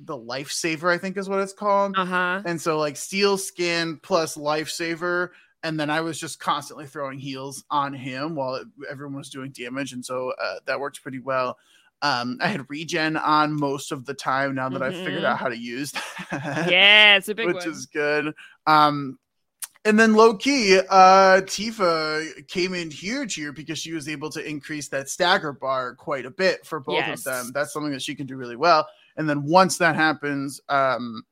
[0.00, 1.94] the lifesaver, I think is what it's called.
[1.96, 2.42] Uh huh.
[2.44, 5.30] And so like steel skin plus lifesaver.
[5.62, 9.50] And then I was just constantly throwing heals on him while it, everyone was doing
[9.50, 9.92] damage.
[9.92, 11.58] And so uh, that worked pretty well.
[12.00, 15.26] Um, I had regen on most of the time now that I've figured Mhm.
[15.26, 15.90] out how to use
[16.30, 16.68] that.
[16.70, 17.68] Yeah, it's a big which one.
[17.68, 18.34] is good.
[18.68, 19.18] Um,
[19.84, 24.48] and then low key, uh, Tifa came in huge here because she was able to
[24.48, 27.18] increase that stagger bar quite a bit for both Yes.
[27.20, 27.50] of them.
[27.52, 28.86] That's something that she can do really well.
[29.16, 31.24] And then once that happens, um,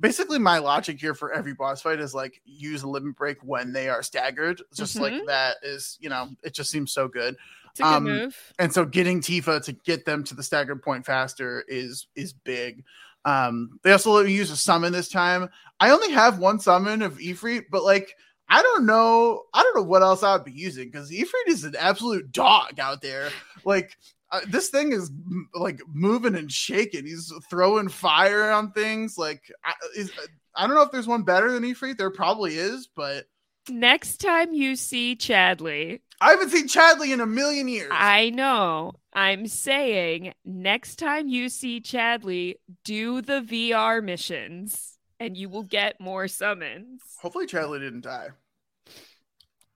[0.00, 3.72] basically my logic here for every boss fight is like use a limit break when
[3.72, 4.62] they are staggered.
[4.74, 5.26] Just like Mhm.
[5.26, 7.36] that is, you know, it just seems so good.
[7.70, 8.52] It's a good Um, move.
[8.58, 12.84] And so getting Tifa to get them to the staggered point faster is is big.
[13.24, 15.48] Um, they also let me use a summon this time.
[15.80, 18.14] I only have one summon of Ifrit, but like
[18.48, 21.64] I don't know, I don't know what else I would be using because Ifrit is
[21.64, 23.30] an absolute dog out there.
[23.64, 23.98] Like
[24.30, 25.10] uh, this thing is
[25.54, 27.06] like moving and shaking.
[27.06, 29.16] He's throwing fire on things.
[29.16, 30.10] Like I, is,
[30.54, 31.96] I don't know if there's one better than Ifrit.
[31.96, 33.26] There probably is, but
[33.70, 37.90] Next time you see Chadley, I haven't seen Chadley in a million years.
[37.92, 38.92] I know.
[39.12, 46.00] I'm saying next time you see Chadley, do the VR missions and you will get
[46.00, 47.02] more summons.
[47.20, 48.28] Hopefully, Chadley didn't die.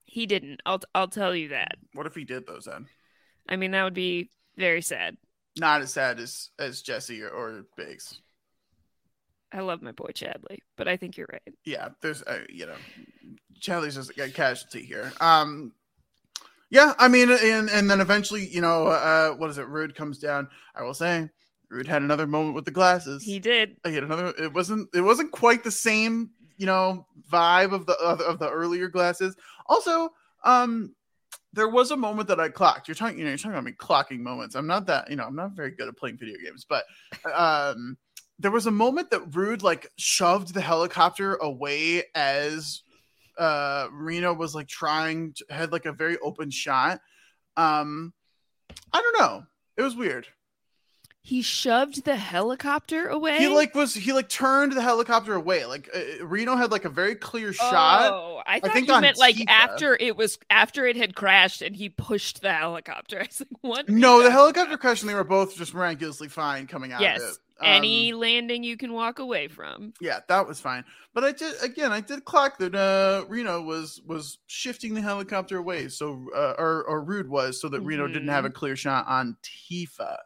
[0.05, 0.61] He didn't.
[0.65, 1.77] I'll I'll tell you that.
[1.95, 2.87] What if he did those then?
[3.49, 5.17] I mean, that would be very sad.
[5.59, 8.21] Not as sad as as Jesse or, or Biggs.
[9.53, 11.55] I love my boy Chadley, but I think you're right.
[11.65, 12.77] Yeah, there's uh, you know,
[13.61, 15.13] Chadley's just a casualty here.
[15.21, 15.73] Um,
[16.71, 19.69] yeah, I mean, and and then eventually, you know, uh, what is it?
[19.69, 20.49] Rude comes down.
[20.75, 21.29] I will say,
[21.69, 23.23] Rude had another moment with the glasses.
[23.23, 23.77] He did.
[23.85, 24.33] He had another.
[24.39, 24.89] It wasn't.
[24.95, 29.37] It wasn't quite the same, you know, vibe of the of, of the earlier glasses.
[29.67, 30.11] Also,
[30.45, 30.95] um,
[31.53, 32.89] there was a moment that I clocked.
[32.89, 34.55] You're talking, you know, you're talking about me clocking moments.
[34.55, 36.85] I'm not that, you know, I'm not very good at playing video games, but
[37.35, 37.97] um,
[38.39, 42.83] there was a moment that Rude like shoved the helicopter away as
[43.39, 47.01] uh Reno was like trying to, had like a very open shot.
[47.57, 48.13] Um,
[48.93, 49.45] I don't know.
[49.77, 50.27] It was weird.
[51.25, 53.39] He shoved the helicopter away.
[53.39, 55.65] He like was he like turned the helicopter away.
[55.67, 58.11] Like uh, Reno had like a very clear shot.
[58.13, 61.77] Oh, I thought think you meant like after it was after it had crashed and
[61.77, 63.19] he pushed the helicopter.
[63.21, 63.89] I was like, what?
[63.89, 67.23] No, the helicopter crashed and they were both just miraculously fine coming out Yes.
[67.23, 67.37] of it.
[67.65, 69.95] Any Um, landing you can walk away from.
[70.01, 70.85] yeah, that was fine.
[71.15, 71.93] But I did again.
[71.93, 76.83] I did clock that uh, Reno was was shifting the helicopter away, so uh, or
[76.89, 78.57] or Rude was, so that Reno didn't have a Mm-hmm.
[78.59, 80.17] clear shot on Tifa.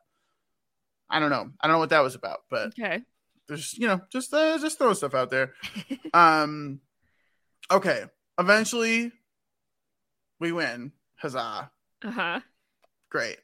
[1.09, 1.51] I don't know.
[1.61, 3.03] I don't know what that was about, but Okay.
[3.49, 5.53] there's you know just uh, just throw stuff out there.
[6.15, 6.81] um,
[7.71, 8.05] okay.
[8.39, 9.13] Eventually,
[10.41, 10.93] we win.
[11.17, 11.71] Huzzah!
[12.05, 12.41] Uh huh.
[13.11, 13.39] Great.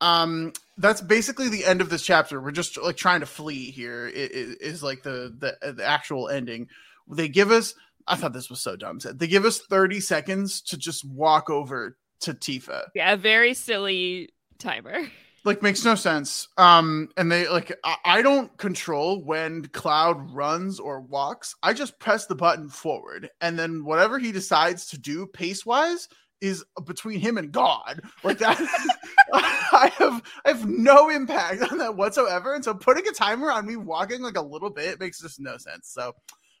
[0.00, 2.40] Um, that's basically the end of this chapter.
[2.40, 4.06] We're just like trying to flee here.
[4.06, 6.68] It is is like the, the the actual ending.
[7.10, 7.74] They give us.
[8.06, 9.00] I thought this was so dumb.
[9.00, 12.84] Said they give us thirty seconds to just walk over to Tifa.
[12.94, 15.08] Yeah, very silly timer.
[15.48, 16.46] Like makes no sense.
[16.58, 21.56] Um, and they like I, I don't control when Cloud runs or walks.
[21.62, 26.06] I just press the button forward, and then whatever he decides to do pace wise
[26.42, 28.02] is between him and God.
[28.22, 28.60] Like that,
[29.32, 32.52] I have I have no impact on that whatsoever.
[32.52, 35.56] And so putting a timer on me walking like a little bit makes just no
[35.56, 35.88] sense.
[35.88, 36.12] So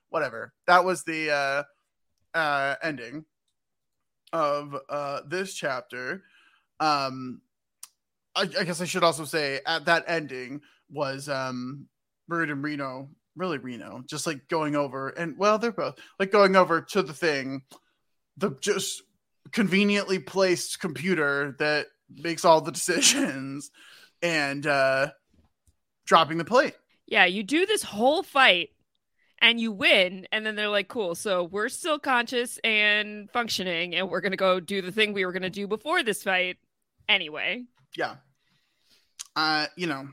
[0.08, 0.54] whatever.
[0.66, 3.26] That was the uh uh ending
[4.32, 6.22] of uh this chapter.
[6.80, 7.42] Um
[8.38, 11.86] I, I guess I should also say at that ending was um
[12.28, 16.56] Bird and Reno, really Reno, just like going over and well, they're both like going
[16.56, 17.62] over to the thing,
[18.36, 19.02] the just
[19.52, 23.70] conveniently placed computer that makes all the decisions
[24.22, 25.08] and uh
[26.06, 26.74] dropping the plate.
[27.06, 28.70] Yeah, you do this whole fight
[29.40, 34.08] and you win and then they're like cool so we're still conscious and functioning and
[34.08, 36.56] we're going to go do the thing we were going to do before this fight
[37.08, 37.64] anyway
[37.96, 38.16] yeah
[39.38, 40.08] uh you know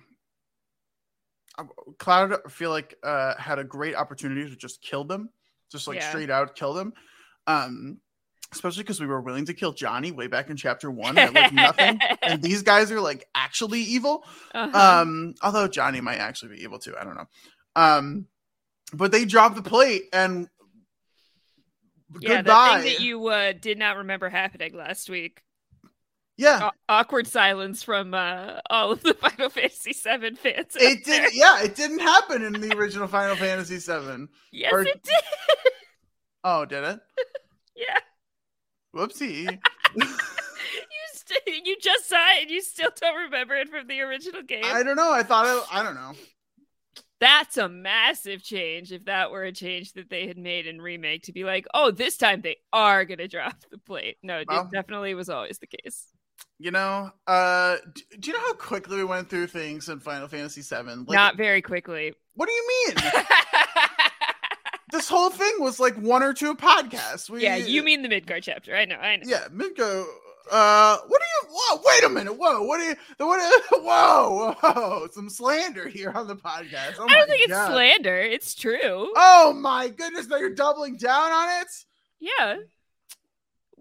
[1.98, 5.30] cloud I feel like uh had a great opportunity to just kill them
[5.72, 6.10] just like Yeah.
[6.10, 6.94] straight out kill them.
[7.48, 8.00] Um
[8.54, 11.52] especially because we were willing to kill johnny way back in chapter one at like
[11.52, 12.00] nothing.
[12.24, 14.24] And these guys are like actually evil.
[14.54, 14.78] Uh-huh.
[15.02, 17.28] um although johnny might actually be evil too i don't know.
[17.76, 18.28] Um
[18.94, 20.48] but they dropped the plate and
[22.22, 25.42] yeah goodbye the thing that you uh, did not remember happening last week
[26.38, 26.66] yeah.
[26.66, 31.62] Aw- awkward silence from uh, all of the final fantasy 7 fans it didn't yeah
[31.64, 35.14] it didn't happen in the original final fantasy 7 yes Or- it did.
[36.44, 37.00] Oh did it?
[37.76, 38.00] Yeah.
[38.96, 39.60] Whoopsie.
[39.98, 40.06] You
[41.14, 44.64] st- you just saw it and you still don't remember it from the original game?
[44.64, 45.12] I don't know.
[45.12, 46.14] I thought it, i don't know.
[47.20, 51.24] That's a massive change if that were a change that they had made in remake
[51.24, 54.18] to be like, oh, this time they are going to drop the plate.
[54.22, 56.06] No, it definitely was always the case.
[56.58, 60.28] You know uh d- do you know how quickly we went through things in final
[60.28, 62.14] fantasy 7 like Not very quickly.
[62.36, 62.96] what do you mean
[64.92, 68.42] this whole thing was like one or two podcasts we, yeah, you mean the Midgar
[68.42, 68.76] chapter.
[68.76, 69.24] I know, I know.
[69.26, 70.06] yeah Minko
[70.52, 74.54] uh what are you whoa wait a minute whoa what are you what are, whoa
[74.62, 78.18] whoa some slander here on the podcast oh I don't think it's slander.
[78.22, 79.12] It's true.
[79.16, 81.68] oh my goodness now you're doubling down on it
[82.20, 82.56] Yeah.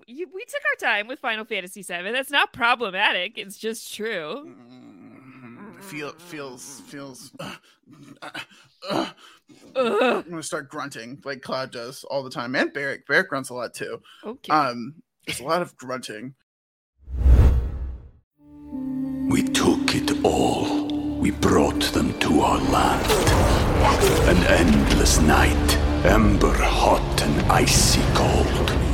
[0.07, 2.11] You, we took our time with Final Fantasy VII.
[2.13, 3.39] That's not problematic.
[3.39, 4.55] It's just true.
[5.81, 7.55] feel feels feels uh,
[8.91, 9.11] uh,
[9.77, 10.03] Ugh.
[10.03, 13.07] I'm gonna start grunting like Cloud does all the time, and Barrett.
[13.07, 14.01] Barrett grunts a lot too.
[14.25, 14.53] Okay.
[14.53, 14.95] Um,
[15.27, 16.35] there's a lot of grunting.
[19.31, 20.87] We took it all.
[21.19, 23.11] We brought them to our land.
[24.29, 28.94] An endless night, ember hot and icy cold.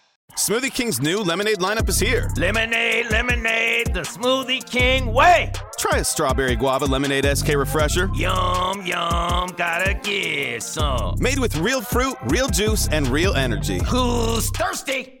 [0.35, 2.29] Smoothie King's new lemonade lineup is here.
[2.37, 5.51] Lemonade, lemonade, the Smoothie King way.
[5.77, 8.09] Try a strawberry guava lemonade SK refresher.
[8.15, 11.15] Yum, yum, gotta get some.
[11.19, 13.79] Made with real fruit, real juice, and real energy.
[13.85, 15.20] Who's thirsty?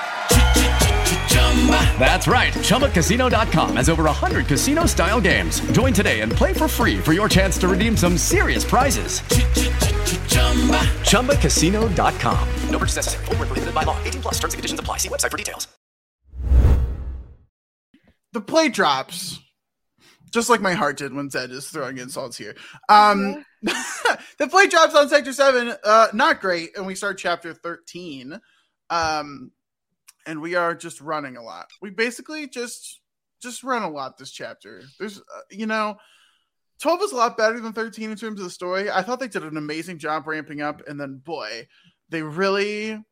[1.99, 2.53] That's right.
[2.53, 5.59] ChumbaCasino.com has over 100 casino style games.
[5.71, 9.21] Join today and play for free for your chance to redeem some serious prizes.
[10.27, 10.79] Chumba.
[11.03, 12.49] ChumbaCasino.com.
[12.69, 13.25] No purchase necessary.
[13.25, 14.01] Void were prohibited by law.
[14.03, 14.33] 18 plus.
[14.35, 14.97] Terms and conditions apply.
[14.97, 15.67] See website for details.
[18.33, 19.39] The plate drops,
[20.31, 22.55] just like my heart did when Zed is throwing insults here.
[22.87, 25.73] Um, the plate drops on sector seven.
[25.83, 28.39] Uh, not great, and we start chapter thirteen.
[28.89, 29.51] Um,
[30.25, 31.69] and we are just running a lot.
[31.81, 33.01] We basically just
[33.41, 34.83] just run a lot this chapter.
[34.99, 35.97] There's, uh, you know,
[36.81, 38.89] 12 is a lot better than 13 in terms of the story.
[38.89, 41.67] I thought they did an amazing job ramping up, and then boy,
[42.09, 43.03] they really,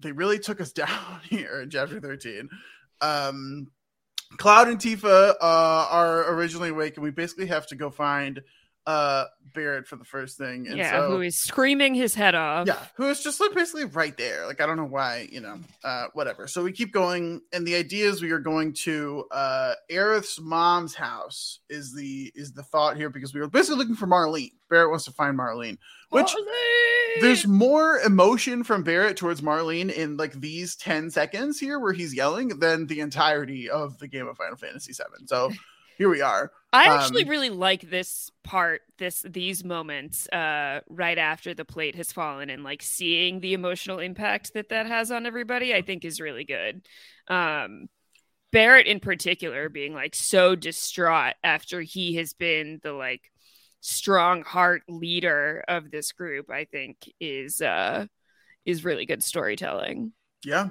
[0.00, 2.48] they really took us down here in chapter 13.
[3.00, 3.68] Um,
[4.36, 8.40] Cloud and Tifa uh, are originally awake, and we basically have to go find
[8.86, 9.24] uh
[9.54, 10.66] Barrett for the first thing.
[10.66, 12.66] And yeah, so, who is screaming his head off.
[12.66, 14.46] yeah, who is just like basically right there.
[14.46, 16.46] Like I don't know why, you know, uh whatever.
[16.46, 20.94] So we keep going, and the idea is we are going to uh Aerith's mom's
[20.94, 24.52] house is the is the thought here because we were basically looking for Marlene.
[24.68, 25.78] Barrett wants to find Marlene,
[26.10, 26.34] which
[27.20, 32.14] there's more emotion from Barrett towards Marlene in like these 10 seconds here where he's
[32.14, 35.26] yelling than the entirety of the game of Final Fantasy VII.
[35.26, 35.52] So
[35.98, 36.52] here we are.
[36.72, 41.94] I actually Um, really like this part, this these moments, uh, right after the plate
[41.94, 45.74] has fallen, and like seeing the emotional impact that that has on everybody.
[45.74, 46.86] I think is really good.
[47.28, 47.88] Um,
[48.52, 53.30] Barrett, in particular, being like so distraught after he has been the like
[53.80, 58.06] strong heart leader of this group, I think is uh
[58.64, 60.12] is really good storytelling.
[60.44, 60.70] Yeah.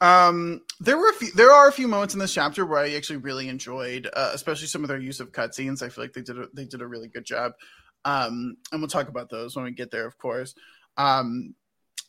[0.00, 2.92] Um, there were a few, there are a few moments in this chapter where I
[2.94, 5.82] actually really enjoyed, uh, especially some of their use of cutscenes.
[5.82, 7.52] I feel like they did a, they did a really good job.
[8.04, 10.54] Um, and we'll talk about those when we get there, of course.
[10.96, 11.54] Um,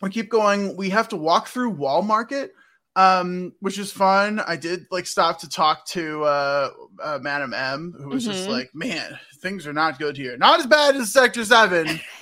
[0.02, 0.78] we keep going.
[0.78, 2.54] We have to walk through Wall Market,
[2.96, 4.40] um, which is fun.
[4.40, 6.70] I did like stop to talk to uh,
[7.04, 8.52] uh Madam M, who was just Mhm.
[8.52, 10.38] like, "Man, things are not good here.
[10.38, 12.00] Not as bad as Sector Seven,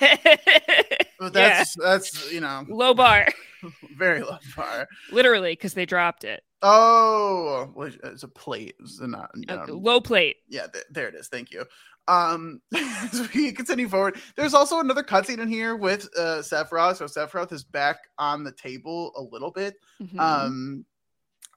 [1.18, 3.28] but that's that's you know Low bar,
[3.96, 6.42] very low bar." literally, because they dropped it.
[6.62, 8.74] Oh, well, it's a plate.
[8.80, 10.36] It's not, um, low plate.
[10.48, 11.28] yeah, th- there it is.
[11.28, 11.64] Thank you.
[12.08, 16.96] Um, as we continue forward, there's also another cutscene in here with uh Sephiroth.
[16.96, 19.76] So Sephiroth is back on the table a little bit.
[20.02, 20.18] Mhm.
[20.18, 20.84] Um,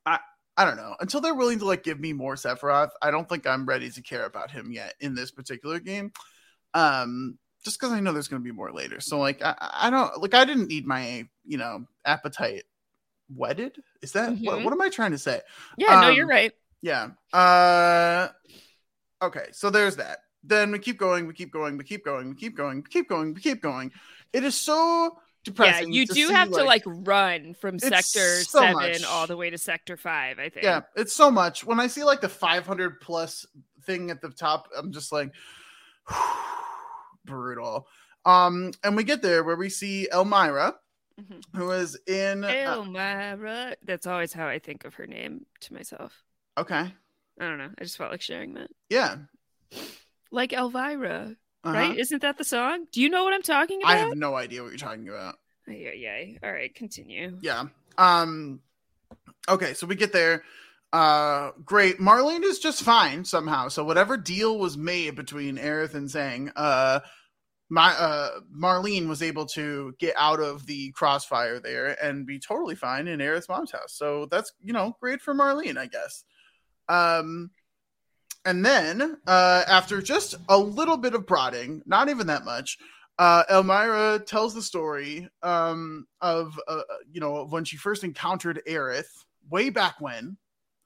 [0.05, 0.19] I
[0.55, 0.95] I don't know.
[0.99, 4.01] Until they're willing to like give me more Sephiroth, I don't think I'm ready to
[4.01, 6.11] care about him yet in this particular game.
[6.75, 8.99] Um, just because I know there's going to be more later.
[8.99, 12.63] So like I, I don't like I didn't need my you know appetite
[13.33, 13.81] whetted.
[14.01, 14.63] Is that what, Mhm.
[14.63, 15.41] what am I trying to say?
[15.77, 16.51] Yeah, no, Um, you're right.
[16.81, 17.09] Yeah.
[17.31, 18.27] Uh
[19.21, 20.19] okay, so there's that.
[20.43, 23.07] Then we keep going, we keep going, we keep going, we keep going, we keep
[23.07, 23.91] going, we keep going.
[24.33, 25.93] It is so depressing.
[25.93, 29.03] Yeah, you do see, have to like run from sector so seven much.
[29.05, 30.39] all the way to sector five.
[30.39, 30.65] I think.
[30.65, 31.63] Yeah, it's so much.
[31.65, 33.45] When I see like the 500 plus
[33.85, 35.31] thing at the top, I'm just like
[37.25, 37.87] brutal.
[38.25, 40.75] Um and we get there where we see Elmira
[41.21, 41.59] Mm-hmm.
[41.59, 43.75] who is in uh, Elmira.
[43.85, 46.23] That's always how I think of her name to myself.
[46.57, 46.91] okay.
[47.39, 47.69] I don't know.
[47.79, 48.69] I just felt like sharing that.
[48.89, 49.17] Yeah.
[50.31, 51.73] Like Elvira, Uh-huh.
[51.73, 51.97] right?
[51.97, 52.85] Isn't that the song?
[52.91, 53.91] Do you know what I'm talking about?
[53.93, 55.35] I have no idea what you're talking about.
[55.67, 56.37] Yeah, yeah.
[56.43, 57.37] All right, continue.
[57.41, 57.65] Yeah.
[57.97, 58.61] Um
[59.47, 60.43] okay, so we get there.
[60.93, 61.97] Uh great.
[61.97, 63.67] Marlene is just fine somehow.
[63.67, 66.99] So whatever deal was made between Aerith and Tseng, uh
[67.67, 72.75] my uh Marlene was able to get out of the crossfire there and be totally
[72.75, 73.93] fine in Aerith's mom's house.
[73.95, 76.23] So that's you know great for Marlene, I guess.
[76.87, 77.49] Um
[78.45, 82.77] and then uh after just a little bit of prodding, not even that much,
[83.17, 86.81] uh Elmira tells the story um of uh,
[87.11, 90.37] you know when she first encountered Aerith way back when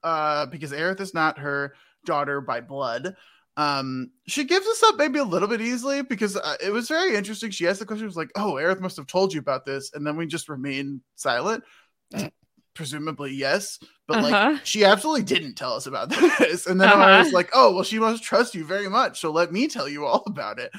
[0.02, 1.74] uh because Aerith is not her
[2.04, 3.14] daughter by blood.
[3.56, 7.16] Um she gives us up maybe a little bit easily because uh, it was very
[7.16, 7.50] interesting.
[7.50, 10.06] She asked the question was like oh Aerith must have told you about this and
[10.06, 11.64] then we just remain silent.
[12.74, 14.50] Presumably yes but Uh-huh.
[14.52, 16.66] like she absolutely didn't tell us about this.
[16.66, 17.34] And then i was Uh-huh.
[17.34, 20.22] like oh well she must trust you very much so let me tell you all
[20.28, 20.70] about it.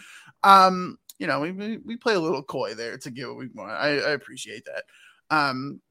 [0.44, 3.50] Um you know we, we, we play a little coy there to get what we
[3.54, 3.72] want.
[3.72, 4.84] I, I appreciate that.
[5.30, 5.82] Um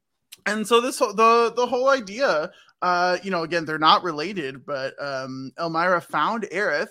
[0.47, 2.51] and so this the the whole idea
[2.82, 6.89] uh you know again they're not related but um elmira found Aerith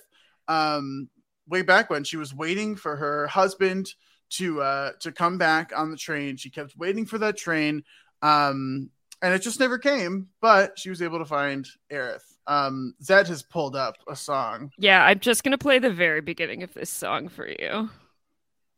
[0.48, 1.10] um
[1.48, 3.88] way back when she was waiting for her husband
[4.30, 7.84] to uh to come back on the train she kept waiting for that train
[8.22, 8.90] um
[9.22, 13.44] and it just never came but she was able to find Aerith um zed has
[13.44, 17.28] pulled up a song Yeah, I'm just gonna play the very beginning of this song
[17.28, 17.90] for you.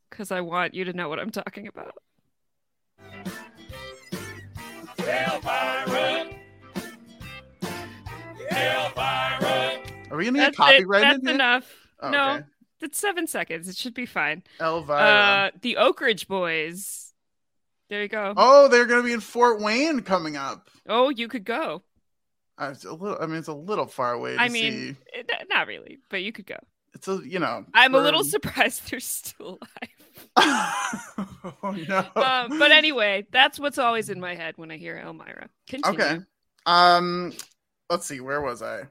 [0.09, 1.93] Because I want you to know what I'm talking about.
[10.11, 10.55] Are we gonna get That's, it.
[10.57, 11.35] copyrighted That's here?
[11.35, 11.75] enough.
[12.01, 12.43] Oh, no, okay.
[12.81, 13.67] it's seven seconds.
[13.67, 14.43] It should be fine.
[14.59, 14.99] Elvira.
[14.99, 17.13] Uh, the Oak Ridge Boys.
[17.89, 18.33] There you go.
[18.37, 21.81] oh they're gonna be in fort wayne coming up Oh, you could go.
[22.55, 25.19] Uh, it's a little i mean it's a little far away to I mean, see
[25.19, 26.57] it- not really, but you could go.
[26.93, 27.65] it's a you know.
[27.73, 29.89] I'm a little surprised they're still alive.
[30.37, 32.05] oh no.
[32.15, 35.49] Um, but anyway, that's what's always in my head when I hear Elmira.
[35.67, 35.99] Continue.
[35.99, 36.19] Okay.
[36.65, 37.33] Um,
[37.89, 38.19] let's see.
[38.19, 38.83] Where was I?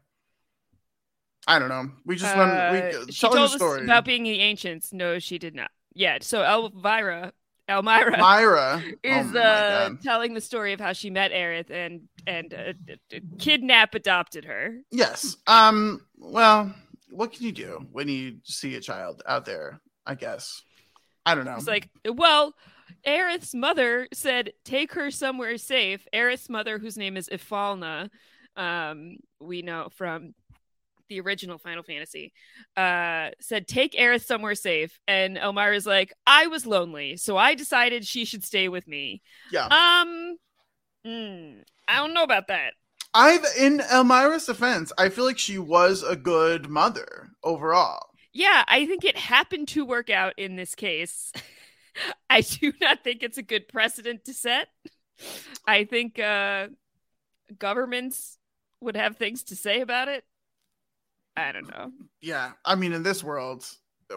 [1.47, 1.91] I don't know.
[2.05, 2.51] We just went.
[2.51, 3.84] Uh, We she told us story.
[3.84, 4.93] about being the ancients.
[4.93, 5.70] No, she did not.
[5.95, 6.18] Yeah.
[6.20, 7.32] So Elvira,
[7.68, 12.53] Elmira, Myra is Oh uh, telling the story of how she met Aerith and and
[12.53, 14.76] uh, kidnap adopted her.
[14.91, 15.36] Yes.
[15.47, 16.03] Um.
[16.18, 16.74] Well,
[17.11, 19.80] what can you do when you see a child out there?
[20.05, 20.62] I guess.
[21.29, 21.57] I don't know.
[21.57, 22.55] It's like, well,
[23.07, 26.07] Aerith's mother said, take her somewhere safe.
[26.12, 28.11] Aerith's mother, whose name is Ifalna,
[28.57, 30.35] um, we know from
[31.09, 32.33] the original Final Fantasy,
[32.76, 34.99] uh, said, take Aerith somewhere safe.
[35.07, 39.22] And Elmira's like, I was lonely, so I decided she should stay with me.
[39.51, 39.66] Yeah.
[39.66, 40.37] Um,
[41.07, 42.74] mm, I don't know about that.
[43.14, 48.08] I've in Elmira's defense, I feel like she was a good mother overall.
[48.33, 51.33] Yeah, I think it happened to work out in this case.
[52.31, 54.68] I do not think it's a good precedent to set.
[55.66, 56.68] I think uh,
[57.59, 58.39] governments
[58.81, 60.24] would have things to say about it.
[61.37, 61.93] I don't know.
[62.20, 62.53] Yeah.
[62.64, 63.64] I mean, in this world,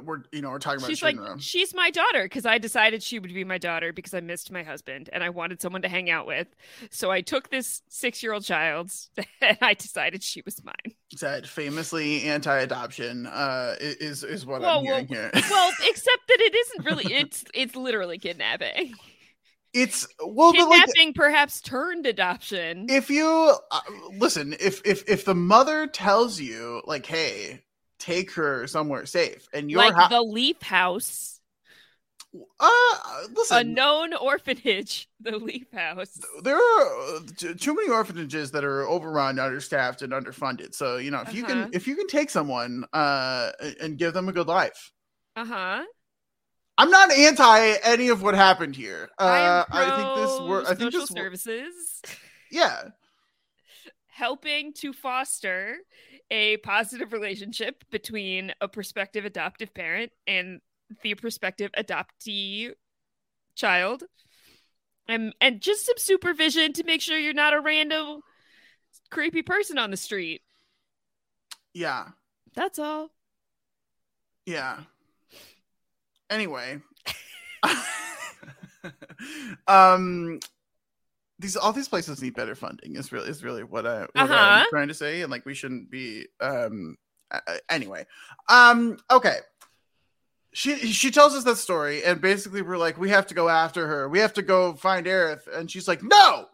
[0.03, 3.19] we're you know we're talking about She's like, she's my daughter because I decided she
[3.19, 6.09] would be my daughter because I missed my husband and I wanted someone to hang
[6.09, 6.47] out with.
[6.89, 8.91] So I took this six year old child
[9.41, 10.95] and I decided she was mine.
[11.15, 15.15] said famously anti-adoption uh is is what Whoa, I'm hearing whoa.
[15.15, 15.31] here.
[15.49, 17.13] well, except that it isn't really.
[17.13, 18.93] It's it's literally kidnapping.
[19.73, 22.89] It's well, but like Kidnapping perhaps turned adoption.
[22.89, 23.79] if you uh,
[24.17, 27.63] listen, if if if the mother tells you like, hey,
[28.01, 31.39] take her somewhere safe, and you're like the Leaf House,
[32.59, 36.17] uh listen, a known orphanage, the Leaf House.
[36.43, 37.19] there are uh,
[37.59, 40.73] too many orphanages that are overrun, understaffed, and underfunded.
[40.73, 41.63] So you know, if you Uh-huh.
[41.65, 44.91] can if you can take someone uh and- give them a good life.
[45.35, 45.83] Uh huh.
[46.77, 49.09] I'm not anti any of what happened here.
[49.19, 52.01] Uh, I, I, think this wor- I think social this wor- services
[52.51, 52.81] yeah.
[54.21, 55.77] Helping to foster
[56.29, 60.61] a positive relationship between a prospective adoptive parent and
[61.01, 62.71] the prospective adoptee
[63.55, 64.03] child.
[65.07, 68.21] And and just some supervision to make sure you're not a random
[69.09, 70.43] creepy person on the street.
[71.73, 72.09] Yeah.
[72.53, 73.09] That's all.
[74.45, 74.81] Yeah.
[76.29, 76.79] Anyway.
[79.67, 80.39] um
[81.41, 84.33] these all these places need better funding is really is really what I what Uh-huh.
[84.33, 86.97] I'm trying to say and like we shouldn't be um
[87.31, 88.05] uh, uh, anyway.
[88.49, 89.37] Um okay.
[90.53, 93.87] She she tells us that story and basically we're like we have to go after
[93.87, 94.07] her.
[94.09, 96.45] We have to go find Aerith and she's like no.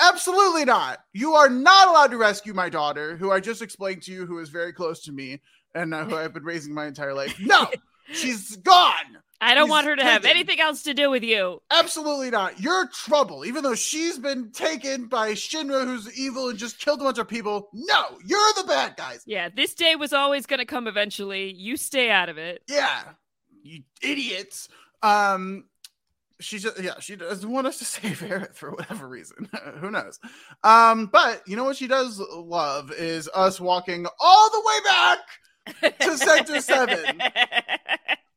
[0.00, 0.98] Absolutely not.
[1.12, 4.38] You are not allowed to rescue my daughter, who I just explained to you, who
[4.40, 5.40] is very close to me
[5.74, 7.38] and uh, who I've been raising my entire life.
[7.38, 7.68] No,
[8.12, 9.18] she's gone.
[9.40, 11.60] I don't She's want her to have anything else to do with you.
[11.70, 12.60] Absolutely not.
[12.60, 13.44] You're trouble.
[13.44, 17.28] Even though she's been taken by Shinra, who's evil and just killed a bunch of
[17.28, 17.68] people.
[17.74, 19.22] No, you're the bad guys.
[19.26, 21.52] Yeah, this day was always going to come eventually.
[21.52, 22.62] You stay out of it.
[22.68, 23.02] Yeah,
[23.62, 24.68] you idiots.
[25.02, 25.64] Um,
[26.40, 29.48] she just yeah, she doesn't want us to save Aerith for whatever reason.
[29.80, 30.18] Who knows?
[30.62, 35.18] Um, but you know what she does love is us walking all the way back
[35.66, 37.20] to Sector Seven.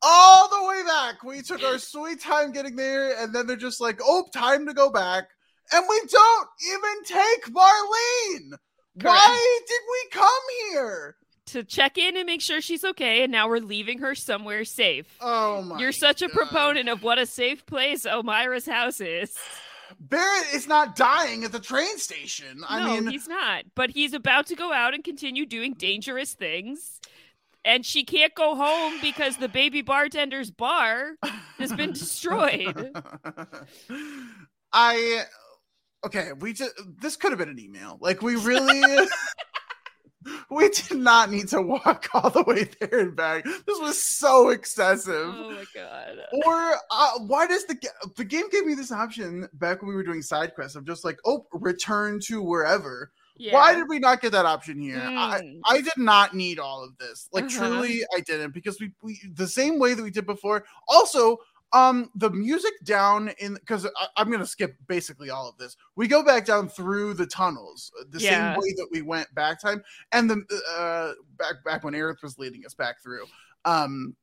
[0.02, 1.24] all the way back.
[1.24, 4.74] We took our sweet time getting there, and then they're just like, "Oh, time to
[4.74, 5.26] go back,"
[5.72, 8.58] and we don't even take Marlene.
[9.02, 11.16] Why did we come here?
[11.48, 15.06] to check in and make sure she's okay, and now we're leaving her somewhere safe.
[15.22, 15.80] Oh my!
[15.80, 19.34] You're such a proponent of what a safe place Omira's house is.
[20.00, 22.62] Barrett is not dying at the train station.
[22.68, 23.64] I no, mean, he's not.
[23.74, 27.00] But he's about to go out and continue doing dangerous things.
[27.68, 31.18] And she can't go home because the baby bartender's bar
[31.58, 32.96] has been destroyed.
[34.74, 35.24] I
[36.06, 36.32] okay.
[36.40, 37.98] We just this could have been an email.
[38.00, 39.08] Like we really.
[40.50, 43.46] We did not need to walk all the way there and back.
[43.46, 45.34] This was so excessive.
[45.34, 46.18] Oh my god.
[46.46, 47.78] Or uh, why does the
[48.18, 51.06] the game gave me this option back when we were doing side quests of just
[51.06, 53.12] like oh return to wherever.
[53.52, 55.00] Why did we not get that option here?
[55.00, 55.60] I, Mm.
[55.66, 57.30] I did not need all of this.
[57.32, 57.58] Like Uh-huh.
[57.58, 60.66] truly, I didn't because we, we the same way that we did before.
[60.88, 61.38] Also,
[61.74, 63.86] um, the music down in because
[64.16, 65.76] I'm gonna skip basically all of this.
[65.96, 68.30] We go back down through the tunnels uh, the Yeah.
[68.54, 69.84] same way that we went back time,
[70.14, 70.44] and the
[70.78, 73.26] uh back back when Aerith was leading us back through.
[73.66, 74.16] Um,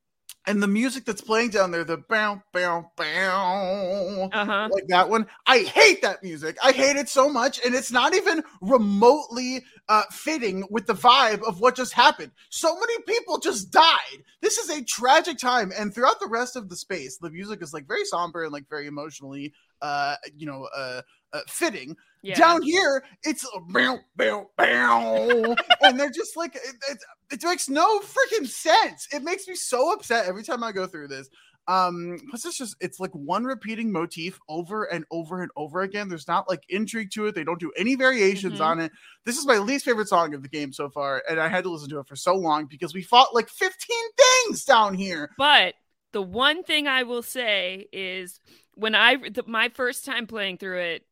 [0.47, 4.69] and the music that's playing down there, the bow, bow, bow, Uh-huh.
[4.71, 5.25] like that one.
[5.47, 6.57] I hate that music.
[6.63, 11.41] I hate it so much, and it's not even remotely uh, fitting with the vibe
[11.43, 12.31] of what just happened.
[12.49, 14.23] So many people just died.
[14.41, 17.73] This is a tragic time, and throughout the rest of the space, the music is
[17.73, 21.01] like very somber and like very emotionally, uh, you know, uh,
[21.35, 21.95] uh fitting.
[22.21, 22.39] Yeah.
[22.39, 26.97] Down here, it's a bow, bow, bow, and they're just like it, it,
[27.31, 29.07] it makes no freaking sense.
[29.13, 31.29] It makes me so upset every time I go through this.
[31.67, 36.09] Um, plus it's just it's like one repeating motif over and over and over again.
[36.09, 37.35] There's not like intrigue to it.
[37.35, 38.65] They don't do any variations Mhm.
[38.65, 38.91] on it.
[39.23, 41.71] This is my least favorite song of the game so far, and I had to
[41.71, 43.97] listen to it for so long because we fought like 15
[44.45, 45.31] things down here.
[45.37, 45.73] But
[46.11, 48.39] the one thing I will say is
[48.75, 51.03] when I the, my first time playing through it,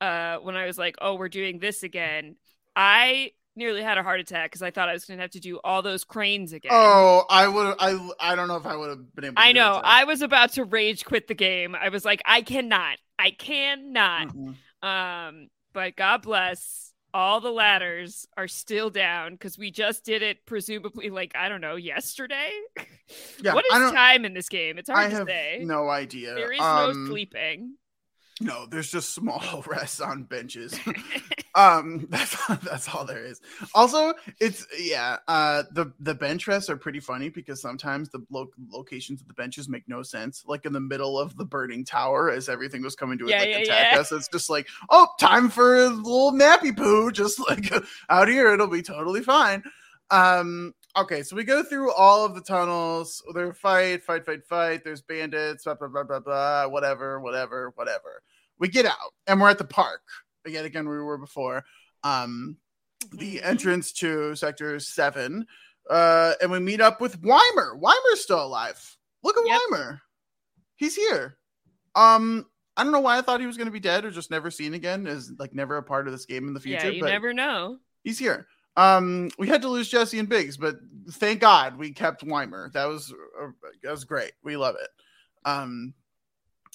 [0.00, 2.36] uh, when I was like, "Oh, we're doing this again,"
[2.74, 5.40] I nearly had a heart attack because I thought I was going to have to
[5.40, 6.70] do all those cranes again.
[6.72, 9.52] Oh, I would I I don't know if I would have been able to I
[9.52, 9.80] know.
[9.82, 11.74] I was about to rage quit the game.
[11.74, 12.98] I was like, I cannot.
[13.18, 14.28] I cannot.
[14.28, 14.88] Mm-hmm.
[14.88, 16.86] Um, but God bless.
[17.12, 21.60] All the ladders are still down because we just did it, presumably, like I don't
[21.60, 22.50] know, yesterday.
[23.42, 24.78] Yeah, what is time in this game?
[24.78, 25.62] It's hard I to have say.
[25.64, 26.34] no idea.
[26.34, 27.74] There is Um, no sleeping.
[28.40, 30.78] No, there's just small rests on benches.
[31.54, 33.40] um, that's that's all there is.
[33.74, 35.18] Also, it's yeah.
[35.28, 39.34] Uh, the the bench rests are pretty funny because sometimes the lo- locations of the
[39.34, 40.42] benches make no sense.
[40.46, 43.48] Like in the middle of the burning tower, as everything was coming to Yeah, like
[43.48, 43.98] yeah, attack yeah.
[44.00, 47.10] us, it's just like, oh, time for a little nappy poo.
[47.12, 47.70] Just like
[48.08, 49.62] out here, it'll be totally fine.
[50.10, 53.22] Um, okay, so we go through all of the tunnels.
[53.34, 54.84] There's fight, fight, fight, fight.
[54.84, 58.22] There's bandits, blah, blah, blah, blah, blah, whatever, whatever, whatever.
[58.58, 60.02] We get out and we're at the park.
[60.46, 61.64] Yet again, where we were before.
[62.02, 62.56] Um,
[63.12, 65.46] the entrance to sector seven.
[65.88, 67.76] Uh, and we meet up with Wymer.
[67.76, 68.96] Wymer's still alive.
[69.22, 70.00] Look at Wymer.
[70.76, 71.36] He's here.
[71.94, 74.30] Um, I don't know why I thought he was going to be dead or just
[74.30, 76.86] never seen again, is like never a part of this game in the future.
[76.86, 77.78] Yeah, you but never know.
[78.04, 78.46] he's here.
[78.76, 80.76] Um, we had to lose Jesse and Biggs, but
[81.12, 82.70] thank God we kept Wymer.
[82.72, 83.12] That was
[83.42, 83.48] uh,
[83.82, 84.32] that was great.
[84.42, 84.88] We love it.
[85.44, 85.94] Um,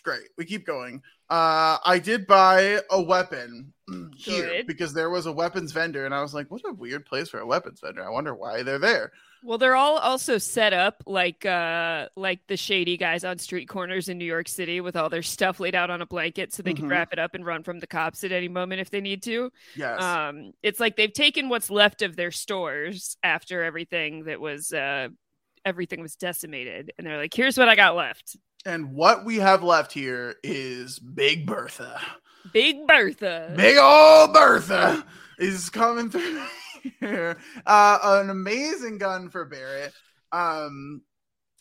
[0.05, 0.29] great.
[0.37, 1.01] We keep going.
[1.29, 3.73] Uh, I did buy a weapon
[4.15, 4.67] here Good.
[4.67, 7.39] because there was a weapons vendor, and I was like, "What a weird place for
[7.39, 9.11] a weapons vendor." I wonder why they're there.
[9.43, 14.07] Well, they're all also set up like uh like the shady guys on street corners
[14.09, 16.73] in New York City with all their stuff laid out on a blanket so they
[16.73, 16.91] can Mhm.
[16.91, 19.51] wrap it up and run from the cops at any moment if they need to.
[19.75, 20.01] Yes.
[20.01, 25.09] Um it's like they've taken what's left of their stores after everything that was uh
[25.63, 28.37] everything was decimated and they're like here's what I got left.
[28.65, 32.01] And what we have left here is Big Bertha.
[32.51, 33.53] Big Bertha.
[33.55, 35.05] Big old Bertha
[35.37, 36.41] is coming through
[36.99, 37.37] here.
[37.65, 39.93] Uh, an amazing gun for Barrett.
[40.31, 41.03] Um,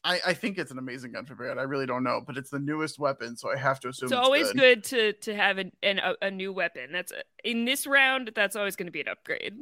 [0.02, 1.58] I, I think it's an amazing gun for Barrett.
[1.58, 4.12] I really don't know, but it's the newest weapon, so I have to assume It's
[4.12, 4.84] it's, always good.
[4.84, 6.92] to to have an, an a, a new weapon.
[6.92, 9.54] That's in this round that's always going to be an upgrade.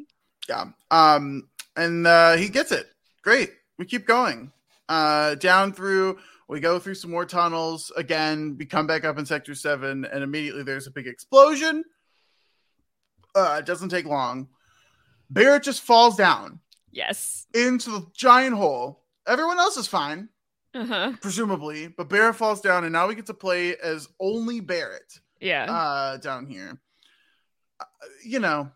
[0.48, 0.66] Yeah.
[0.90, 2.88] Um, and uh, he gets it.
[3.22, 3.52] Great.
[3.78, 4.52] We keep going.
[4.88, 6.18] Uh, down through.
[6.52, 8.56] We go through some more tunnels again.
[8.58, 11.82] We come back up in sector seven, and immediately there's a big explosion.
[13.34, 14.48] Uh, it doesn't take long.
[15.30, 17.46] Barrett just falls down Yes.
[17.54, 19.02] into the giant hole.
[19.26, 20.28] Everyone else is fine,
[20.74, 21.12] Uh-huh.
[21.22, 25.20] presumably, but Barrett falls down, and now we get to play as only Barrett.
[25.40, 25.72] Yeah.
[25.72, 26.78] Uh, down here.
[27.80, 27.84] Uh,
[28.22, 28.70] you know,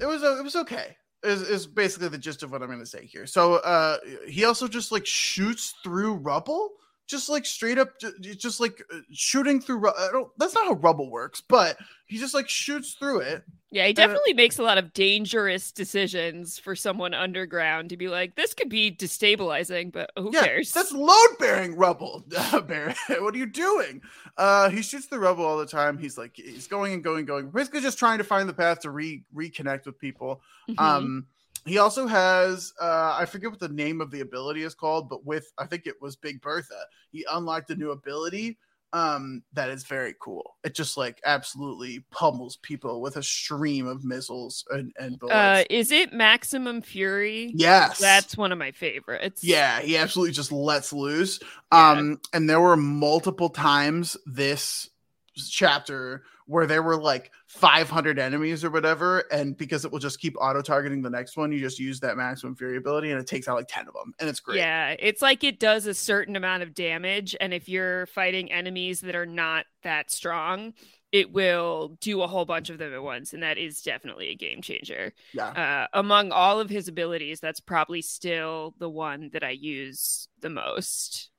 [0.00, 0.96] it was it was okay.
[1.22, 3.26] Is is basically the gist of what I'm going to say here.
[3.26, 6.70] So, uh, he also just like shoots through rubble,
[7.10, 7.90] just like straight up,
[8.20, 9.88] just like uh, shooting through.
[9.88, 13.44] I don't, that's not how rubble works, but he just like shoots through it.
[13.70, 18.08] Yeah, he And, definitely makes a lot of dangerous decisions for someone underground to be
[18.08, 20.72] like, this could be destabilizing, but who yeah, cares?
[20.72, 22.24] That's load bearing rubble,
[22.66, 22.96] Barrett.
[23.08, 24.02] What are you doing?
[24.36, 25.98] Uh, he shoots the rubble all the time.
[25.98, 27.50] He's like, he's going and going, going.
[27.50, 30.42] Basically, just trying to find the path to re reconnect with people.
[30.68, 30.80] Mhm.
[30.80, 31.26] Um,
[31.66, 35.24] he also has, uh, I forget what the name of the ability is called, but
[35.24, 38.58] with I think it was Big Bertha, he unlocked a new ability.
[38.92, 40.56] Um, that is very cool.
[40.64, 45.36] It just like absolutely pummels people with a stream of missiles and, and bullets.
[45.36, 47.52] uh, is it Maximum Fury?
[47.54, 47.98] Yes.
[48.00, 49.44] That's one of my favorites.
[49.44, 51.38] Yeah, he absolutely just lets loose.
[51.70, 54.90] Um, and there were multiple times this
[55.36, 60.34] chapter where there were like 500 enemies or whatever, and because it will just keep
[60.40, 63.46] auto targeting the next one, you just use that maximum fury ability, and it takes
[63.46, 64.58] out like 10 of them, and it's great.
[64.58, 69.00] Yeah, it's like it does a certain amount of damage, and if you're fighting enemies
[69.02, 70.74] that are not that strong,
[71.12, 74.34] it will do a whole bunch of them at once, and that is definitely a
[74.34, 75.12] game changer.
[75.32, 75.50] Yeah.
[75.50, 80.50] Uh, among all of his abilities, that's probably still the one that I use the
[80.50, 81.30] most.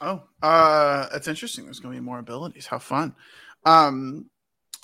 [0.00, 1.64] Oh, uh, that's interesting.
[1.64, 2.66] There's going to be more abilities.
[2.66, 3.14] How fun.
[3.64, 4.26] Um,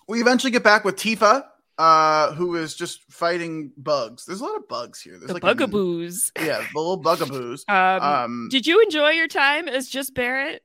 [0.08, 1.44] we eventually get back with Tifa,
[1.76, 4.24] uh, who is just fighting bugs.
[4.24, 5.18] There's a lot of bugs here.
[5.18, 6.32] There's The like bugaboos.
[6.36, 7.64] A, yeah, the little bugaboos.
[7.68, 10.62] Um, um, did you enjoy your time as just Barrett?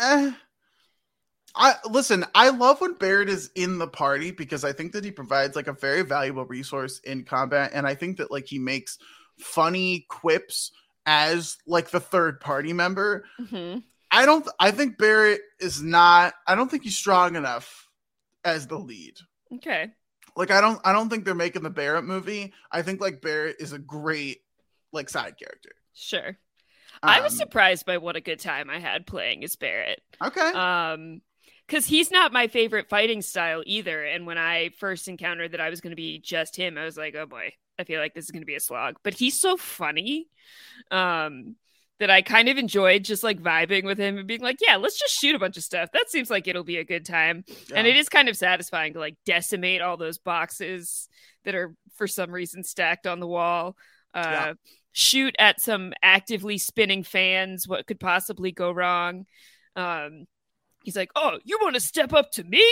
[0.00, 0.32] eh,
[1.54, 2.24] I listen.
[2.34, 5.66] I love when Barrett is in the party because I think that he provides like
[5.66, 8.98] a very valuable resource in combat, and I think that like he makes
[9.38, 10.72] funny quips
[11.06, 13.24] as like the third party member.
[13.40, 13.78] Mm-hmm.
[14.10, 14.46] I don't.
[14.60, 16.34] I think Barrett is not.
[16.46, 17.87] I don't think he's strong enough
[18.48, 19.18] as the lead.
[19.52, 19.92] Okay.
[20.36, 20.80] Like I don't.
[20.84, 22.52] I don't think they're making the Barrett movie.
[22.70, 24.42] I think like Barrett is a great
[24.92, 25.72] like side character.
[25.94, 26.38] Sure.
[27.04, 30.02] I was Um, surprised by what a good time I had playing as Barrett.
[30.22, 30.52] Okay.
[30.52, 31.22] Um,
[31.66, 34.04] because he's not my favorite fighting style either.
[34.04, 36.96] And when I first encountered that I was going to be just him, I was
[36.96, 38.96] like, oh boy, I feel like this is going to be a slog.
[39.04, 40.28] But he's so funny,
[40.90, 41.56] um,
[41.98, 44.98] that I kind of enjoyed just like vibing with him and being like, yeah, let's
[44.98, 45.90] just shoot a bunch of stuff.
[45.92, 47.44] That seems like it'll be a good time.
[47.74, 51.08] And it is kind of satisfying to like decimate all those boxes
[51.44, 53.76] that are for some reason stacked on the wall.
[54.14, 54.52] Uh, Yeah.
[54.92, 57.66] shoot at some actively spinning fans.
[57.68, 59.26] What could possibly go wrong?
[59.76, 60.26] Um,
[60.82, 62.64] he's like, "Oh, you want to step up to me?"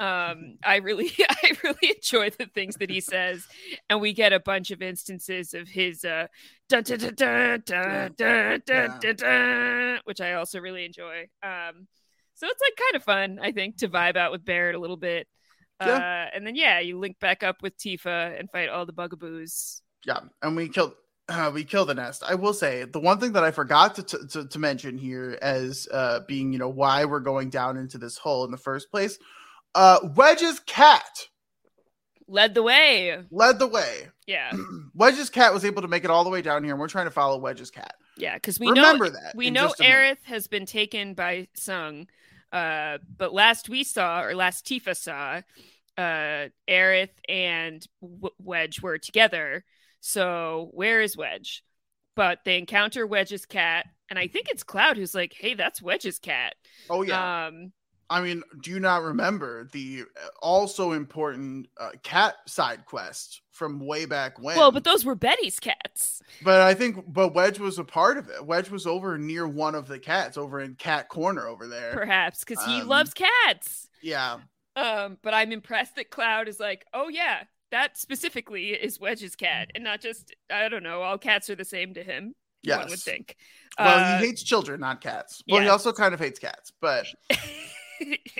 [0.00, 1.10] Um, I really,
[1.42, 3.46] I really enjoy the things that he says,
[3.88, 6.26] and we get a bunch of instances of his uh,
[6.68, 11.28] dun, dun, dun, dun, dun, dun, dun, dun, dun, which I also really enjoy.
[11.42, 11.86] Um,
[12.34, 14.98] so it's like kind of fun, I think, to vibe out with Barrett a little
[14.98, 15.26] bit.
[15.80, 15.94] Yeah.
[15.96, 19.82] Uh, and then yeah, you link back up with Tifa and fight all the bugaboos.
[20.06, 20.94] Yeah, and we kill
[21.28, 22.22] uh, we killed the nest.
[22.26, 25.38] I will say the one thing that I forgot to, to, to, to mention here
[25.42, 28.90] as uh, being you know why we're going down into this hole in the first
[28.90, 29.18] place.
[29.74, 31.28] Uh, Wedge's cat
[32.28, 33.18] Led the way.
[33.30, 34.08] led the way.
[34.26, 34.52] Yeah.
[34.94, 37.06] Wedge's cat was able to make it all the way down here, and we're trying
[37.06, 37.94] to follow Wedge's cat.
[38.16, 39.72] Yeah, because we Remember know that we know.
[39.80, 42.08] Aerith has been taken by Tseng,
[42.52, 45.42] uh, but last we saw or last Tifa saw,
[45.96, 49.64] uh, Aerith and w- Wedge were together.
[50.00, 51.62] So where is Wedge?
[52.16, 56.18] But they encounter Wedge's cat, and I think it's Cloud who's like, "Hey, that's Wedge's
[56.18, 56.54] cat."
[56.88, 57.46] Oh yeah.
[57.48, 57.72] Um,
[58.08, 63.80] I mean, do you not remember the uh, also important uh, cat side quest from
[63.84, 64.56] way back when?
[64.56, 66.22] well, but those were Betty's cats.
[66.42, 68.44] But I think, but Wedge was a part of it.
[68.46, 71.92] Wedge was over near one of the cats, over in Cat Corner over there.
[71.94, 73.88] Perhaps because he Um, loves cats.
[74.02, 74.38] Yeah,
[74.76, 79.70] Um, but I'm impressed that Cloud is like, oh yeah, that specifically is Wedge's cat,
[79.74, 82.34] and not just I don't know, all cats are the same to him.
[82.64, 83.36] One would think.
[83.78, 85.42] Well, Uh, he hates children, not cats.
[85.48, 87.06] Well, he also kind of hates cats, but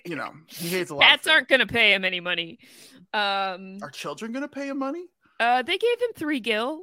[0.05, 1.03] you know, he hates a lot.
[1.03, 2.59] cats aren't gonna pay him any money.
[3.15, 5.05] Um, Are children going to pay him money?
[5.41, 6.83] uh, they gave him three gil,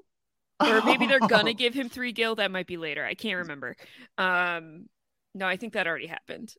[0.59, 2.35] or maybe they're gonna give him three gil.
[2.35, 3.03] That might be later.
[3.05, 3.75] I can't remember.
[4.17, 4.87] Um,
[5.35, 6.53] no, I think that already happened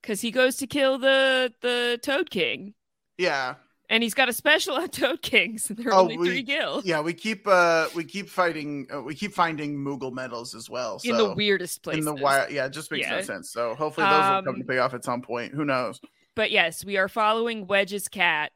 [0.00, 2.74] because he goes to kill the the Toad King,
[3.18, 3.56] Yeah.
[3.94, 6.80] And he's got a special on Toad Kings, and they're Oh, only we- three.
[6.84, 11.00] Yeah, we keep uh we keep fighting uh, we keep finding Moogle medals as well.
[11.04, 13.50] In the weirdest weirdest In the wild, yeah, it just makes no sense.
[13.50, 15.54] So hopefully those will come Um, to pay off at some point.
[15.54, 16.00] Who knows?
[16.34, 18.50] But yes, we are following Wedge's cat,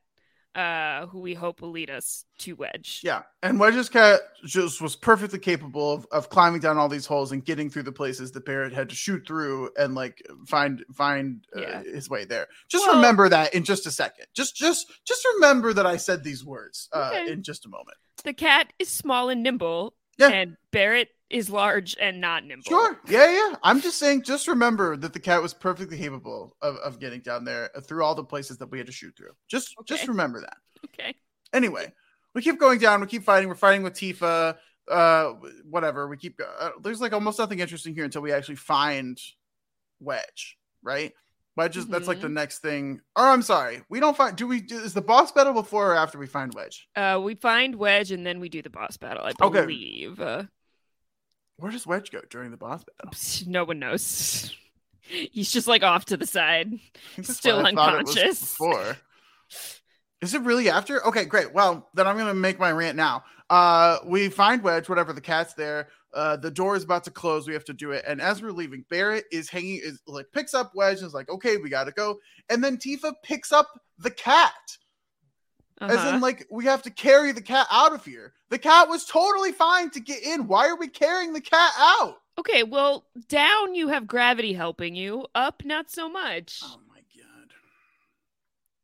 [0.55, 3.01] uh, who we hope will lead us to Wedge.
[3.05, 7.33] Yeah, and Wedge's cat just was perfectly capable of, of climbing down all these holes
[7.33, 11.45] and getting through the places that Barrett had to shoot through and like find find
[11.57, 11.83] uh, Yeah.
[11.83, 12.49] his way there.
[12.69, 14.27] Just Well- remember that in just a second.
[14.35, 17.33] Just just just remember that I said these words uh, Okay.
[17.33, 17.97] in just a moment.
[18.25, 20.29] The cat is small and nimble, Yeah.
[20.31, 22.65] and Barrett is large and not nimble.
[22.69, 22.99] Sure.
[23.07, 23.57] Yeah, yeah.
[23.63, 27.45] I'm just saying, just remember that the cat was perfectly capable of, of getting down
[27.45, 29.33] there uh, through all the places that we had to shoot through.
[29.49, 30.57] Just just remember that.
[30.87, 31.15] Okay.
[31.53, 31.93] Anyway,
[32.35, 33.01] we keep going down.
[33.01, 33.49] We keep fighting.
[33.49, 34.57] We're fighting with Tifa.
[34.91, 35.35] Uh,
[35.69, 36.09] whatever.
[36.09, 36.41] We keep.
[36.61, 39.21] Uh, there's like almost nothing interesting here until we actually find
[40.01, 40.57] Wedge.
[40.83, 41.13] Right.
[41.57, 42.35] Wedge is that's like the Mhm.
[42.35, 43.01] next thing.
[43.17, 44.37] Or I'm sorry, we don't find.
[44.37, 44.61] Do we?
[44.61, 46.89] Do, is the boss battle before or after we find Wedge?
[46.95, 49.25] Uh, we find Wedge, and then we do the boss battle.
[49.25, 50.21] I believe.
[50.21, 50.45] Uh,
[51.59, 53.13] Where does Wedge go during the boss battle?
[53.51, 54.57] no one knows.
[55.01, 56.71] He's just like off to the side, I
[57.17, 58.41] think that's still what I thought it was unconscious.
[58.41, 58.97] Before.
[60.21, 61.05] Is it really after?
[61.07, 61.53] Okay, great.
[61.53, 63.25] Well, then I'm gonna make my rant now.
[63.51, 65.89] Uh, we find Wedge, whatever the cat's there.
[66.13, 67.47] Uh, the door is about to close.
[67.47, 68.05] We have to do it.
[68.07, 71.31] And as we're leaving, Barrett is hanging, is like picks up Wedge and is like,
[71.31, 72.19] okay, we gotta go.
[72.51, 74.53] And then Tifa picks up the cat.
[75.81, 76.15] As Uh-huh.
[76.17, 78.33] in, like, we have to carry the cat out of here.
[78.51, 80.47] The cat was totally fine to get in.
[80.49, 82.17] Why are we carrying the cat out?
[82.39, 85.27] Okay, well, down you have gravity helping you.
[85.35, 86.61] Up, not so much.
[86.65, 87.53] Oh my god.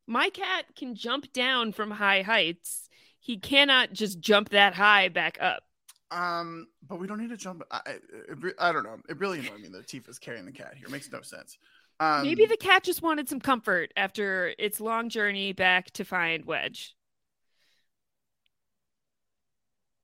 [0.07, 2.89] My cat can jump down from high heights.
[3.21, 5.63] He cannot just jump that high back up.
[6.11, 7.63] Um, but we don't need to jump.
[7.71, 8.99] I, I, I don't know.
[9.09, 10.87] It really annoyed me that Tifa's carrying the cat here.
[10.87, 11.57] It makes no sense.
[12.01, 16.45] Um, Maybe the cat just wanted some comfort after its long journey back to find
[16.45, 16.95] Wedge.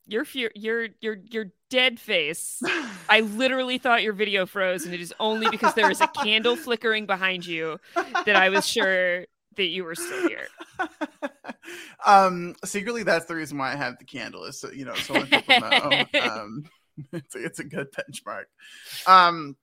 [0.06, 2.60] Your fear, your your your dead face.
[3.08, 6.56] I literally thought your video froze, and it is only because there is a candle
[6.56, 9.26] flickering behind you that I was sure
[9.56, 10.48] that you were still here.
[12.06, 14.44] um, secretly, that's the reason why I have the candle.
[14.44, 16.04] Is so you know, so people know.
[16.22, 16.64] um,
[17.12, 18.44] it's, it's a good benchmark.
[19.06, 19.56] Um,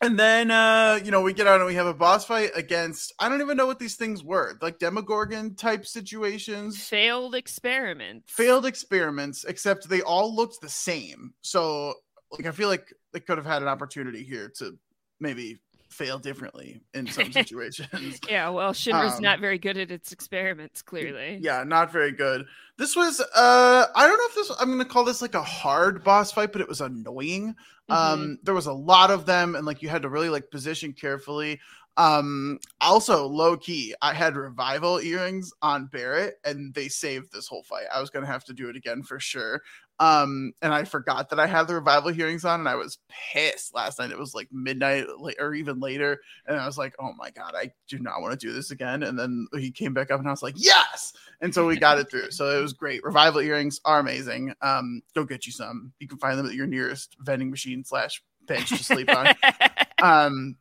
[0.00, 3.12] and then uh, you know, we get out and we have a boss fight against
[3.18, 6.78] I don't even know what these things were, like Demogorgon type situations.
[6.82, 8.32] Failed experiments.
[8.32, 11.34] Failed experiments, except they all looked the same.
[11.42, 11.94] So
[12.30, 14.78] like I feel like they could have had an opportunity here to
[15.20, 15.58] maybe
[15.98, 18.20] fail differently in some situations.
[18.28, 21.38] yeah, well, Shinra's Um, not very good at its experiments, clearly.
[21.42, 22.46] Yeah, not very good.
[22.76, 26.04] This was uh I don't know if this I'm gonna call this like a hard
[26.04, 27.54] boss fight, but it was annoying.
[27.88, 30.92] Um there was a lot of them and like you had to really like position
[30.92, 31.58] carefully.
[31.96, 37.64] Um also low key, I had revival earrings on Barrett and they saved this whole
[37.64, 37.86] fight.
[37.92, 39.62] I was gonna have to do it again for sure.
[40.00, 43.74] Um and I forgot that I had the revival earrings on and I was pissed
[43.74, 44.10] last night.
[44.10, 45.06] It was like midnight
[45.40, 48.46] or even later, and I was like, oh my god, I do not want to
[48.46, 49.02] do this again.
[49.02, 51.12] And then he came back up and I was like, yes.
[51.40, 52.30] And so we got it through.
[52.30, 53.02] So it was great.
[53.02, 54.54] Revival earrings are amazing.
[54.62, 55.92] Um, go get you some.
[55.98, 59.28] You can find them at your nearest vending machine slash bench to sleep on.
[60.02, 60.56] um,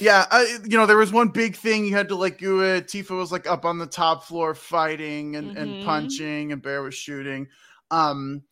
[0.00, 2.88] yeah, I, you know, there was one big thing you had to like do it.
[2.88, 5.80] Tifa was like up on the top floor fighting and, and Mhm.
[5.80, 7.46] punching, and Bear was shooting.
[7.94, 8.42] Um,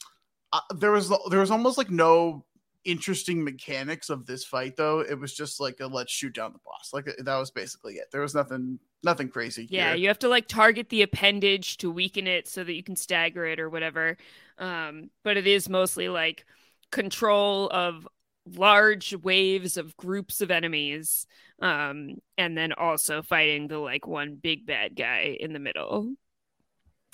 [0.52, 2.44] uh, there was there was almost like no
[2.84, 5.00] interesting mechanics of this fight though.
[5.00, 6.90] It was just like a let's shoot down the boss.
[6.92, 8.06] Like that was basically it.
[8.12, 9.66] There was nothing nothing crazy.
[9.70, 9.96] Yeah, here.
[9.96, 13.46] you have to like target the appendage to weaken it so that you can stagger
[13.46, 14.16] it or whatever.
[14.58, 16.44] Um, but it is mostly like
[16.90, 18.06] control of
[18.46, 21.26] large waves of groups of enemies.
[21.60, 26.14] Um, and then also fighting the like one big bad guy in the middle.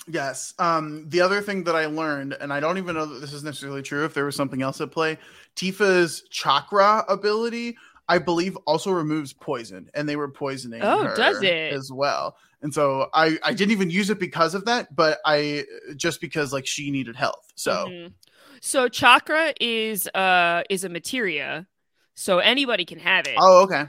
[0.07, 0.53] Yes.
[0.57, 3.43] Um, the other thing that I learned, and I don't even know that this is
[3.43, 5.17] necessarily true, if there was something else at play,
[5.55, 7.77] Tifa's chakra ability,
[8.07, 11.71] I believe, also removes poison, and they were poisoning Oh, her does it?
[11.73, 12.37] as well.
[12.61, 16.51] And so I I didn't even use it because of that, but I just because
[16.51, 17.51] like she needed health.
[17.55, 18.13] So Mhm.
[18.61, 21.67] So chakra is uh is a materia,
[22.15, 23.37] so anybody can have it.
[23.37, 23.85] oh okay.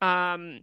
[0.00, 0.60] Um,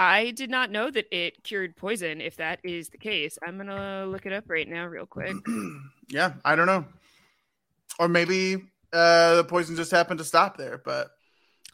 [0.00, 2.20] I did not know that it cured poison.
[2.20, 5.34] If that is the case, I'm gonna look it up right now, real quick.
[6.10, 6.86] Yeah, I don't know.
[7.98, 8.56] Or maybe
[8.94, 11.10] uh the poison just happened to stop there, but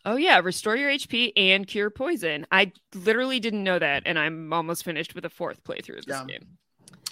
[0.05, 2.47] Oh yeah, restore your HP and cure poison.
[2.51, 6.19] I literally didn't know that, and I'm almost finished with a fourth playthrough of this
[6.19, 6.27] Yeah.
[6.27, 6.59] game.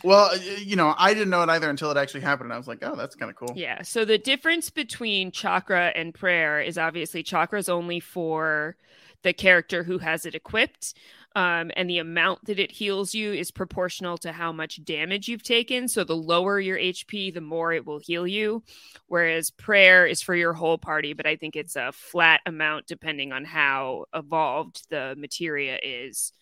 [0.04, 2.68] Well, you know, I didn't know it either until it actually happened, and I was
[2.68, 3.52] like, oh, that's kind of cool.
[3.54, 3.82] Yeah.
[3.82, 8.76] So the difference between chakra and prayer is obviously chakra is only for
[9.22, 10.94] the character who has it equipped.
[11.34, 15.42] Um, and the amount that it heals you is proportional to how much damage you've
[15.42, 15.88] taken.
[15.88, 18.62] So the lower your HP, the more it will heal you.
[19.08, 23.32] Whereas prayer is for your whole party, but I think it's a flat amount depending
[23.32, 26.32] on how evolved the materia is,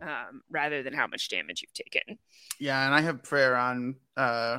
[0.00, 2.18] um, rather than how much damage you've taken.
[2.58, 4.58] Yeah, and I have prayer on uh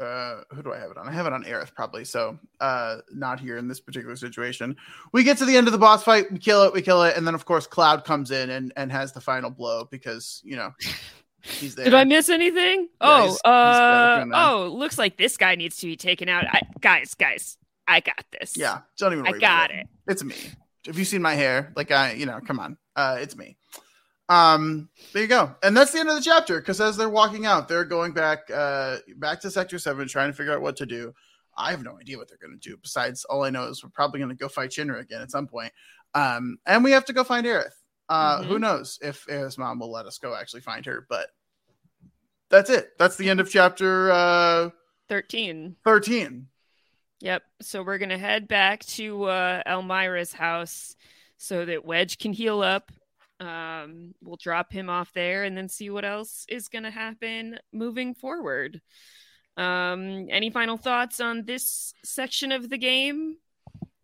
[0.00, 1.06] uh who do I have it on?
[1.06, 2.04] I have it on Aerith probably.
[2.04, 4.76] So uh not here in this particular situation.
[5.12, 7.16] We get to the end of the boss fight, we kill it, we kill it,
[7.16, 10.56] and then of course Cloud comes in and and has the final blow because you
[10.56, 10.72] know
[11.42, 11.84] he's there.
[11.84, 12.88] Did I miss anything?
[13.00, 14.52] Yeah, oh, he's- he's uh, back now.
[14.54, 16.44] oh, looks like this guy needs to be taken out.
[16.46, 18.56] I, guys, guys, I got this.
[18.56, 19.86] Yeah, don't even I worry got about it.
[20.08, 20.36] It's me.
[20.86, 21.72] Have you seen my hair?
[21.76, 22.78] Like I, you know, come on.
[22.96, 23.58] Uh it's me.
[24.28, 25.54] Um, there you go.
[25.62, 28.50] And that's the end of the chapter because as they're walking out, they're going back
[28.52, 31.14] uh back to sector seven, trying to figure out what to do.
[31.56, 32.76] I have no idea what they're gonna do.
[32.82, 35.72] Besides, all I know is we're probably gonna go fight Shinra again at some point.
[36.14, 37.70] Um, and we have to go find Aerith.
[38.08, 38.60] Uh who Mhm.
[38.60, 41.28] knows if Aerith's mom will let us go actually find her, but
[42.48, 42.90] that's it.
[42.98, 44.70] That's the end of chapter uh
[45.08, 45.76] 13.
[45.84, 46.48] 13.
[47.20, 47.42] Yep.
[47.62, 50.96] So we're going to head back to uh, Elmira's house
[51.38, 52.90] so that Wedge can heal up.
[53.38, 57.58] Um, we'll drop him off there and then see what else is going to happen
[57.72, 58.80] moving forward.
[59.56, 63.36] Um, any final thoughts on this section of the game?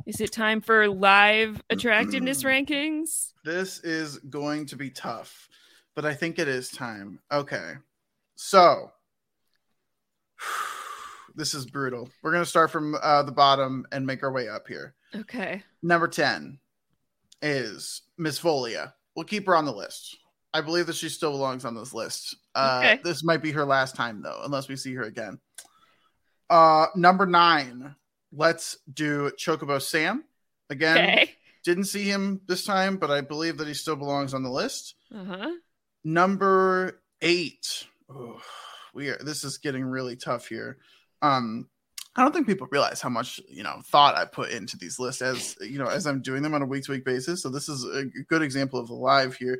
[0.07, 3.33] Is it time for live attractiveness rankings?
[3.45, 5.49] This is going to be tough,
[5.95, 7.21] but I think it is time.
[7.31, 7.75] Okay.
[8.35, 8.91] So,
[11.35, 12.09] this is brutal.
[12.23, 14.95] We're going to start from uh, the bottom and make our way up here.
[15.15, 15.63] Okay.
[15.83, 16.59] Number 10
[17.43, 18.95] is Miss Folia.
[19.15, 20.17] We'll keep her on the list.
[20.55, 22.37] I believe that she still belongs on this list.
[22.55, 23.01] Uh, Okay.
[23.03, 25.39] This might be her last time though, unless we see her again.
[26.51, 27.95] Uh, number nine.
[28.35, 30.25] Let's do Chocobo Sam
[30.71, 30.97] again.
[30.97, 31.31] Okay.
[31.65, 34.95] Didn't see him this time, but I believe that he still belongs on the list.
[35.15, 35.51] Uh-huh.
[36.05, 37.87] Number eight.
[38.11, 38.41] Oh,
[38.95, 39.19] we are.
[39.19, 40.79] This is getting really tough here.
[41.21, 41.69] Um,
[42.15, 45.23] I don't think people realize how much you know thought I put into these lists
[45.23, 47.43] as you know as I'm doing them on a week to week basis.
[47.43, 49.59] So this is a good example of the live here.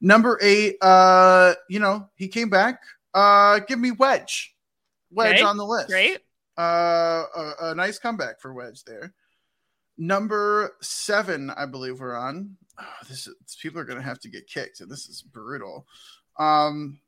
[0.00, 0.76] Number eight.
[0.80, 2.80] Uh, you know he came back.
[3.14, 4.54] Uh, give me Wedge.
[5.10, 5.88] Wedge Okay, on the list.
[5.88, 6.20] Great.
[6.58, 9.14] Uh, a, a nice comeback for Wedge there.
[9.98, 12.56] Number seven, I believe we're on.
[12.80, 14.80] Oh, this is, people are gonna have to get kicked.
[14.80, 15.86] and This is brutal.
[16.38, 16.98] Um,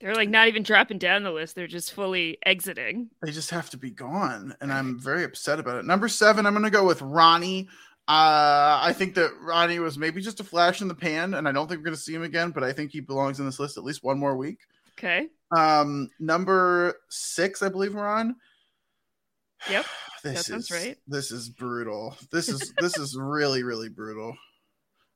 [0.00, 1.54] They're like not even dropping down the list.
[1.54, 3.10] They're just fully exiting.
[3.20, 5.84] they just have to be gone, and I'm very upset about it.
[5.84, 7.68] Number seven, I'm gonna go with Ronnie.
[8.06, 11.52] Uh, I think that Ronnie was maybe just a flash in the pan, and I
[11.52, 12.50] don't think we're gonna see him again.
[12.50, 14.60] But I think he belongs in this list at least one more week.
[14.98, 15.28] Okay.
[15.56, 18.36] Um, number six, I believe we're on.
[19.70, 19.86] Yep.
[20.24, 20.98] This that sounds is, right.
[21.06, 22.16] This is brutal.
[22.32, 24.36] This is this is really really brutal.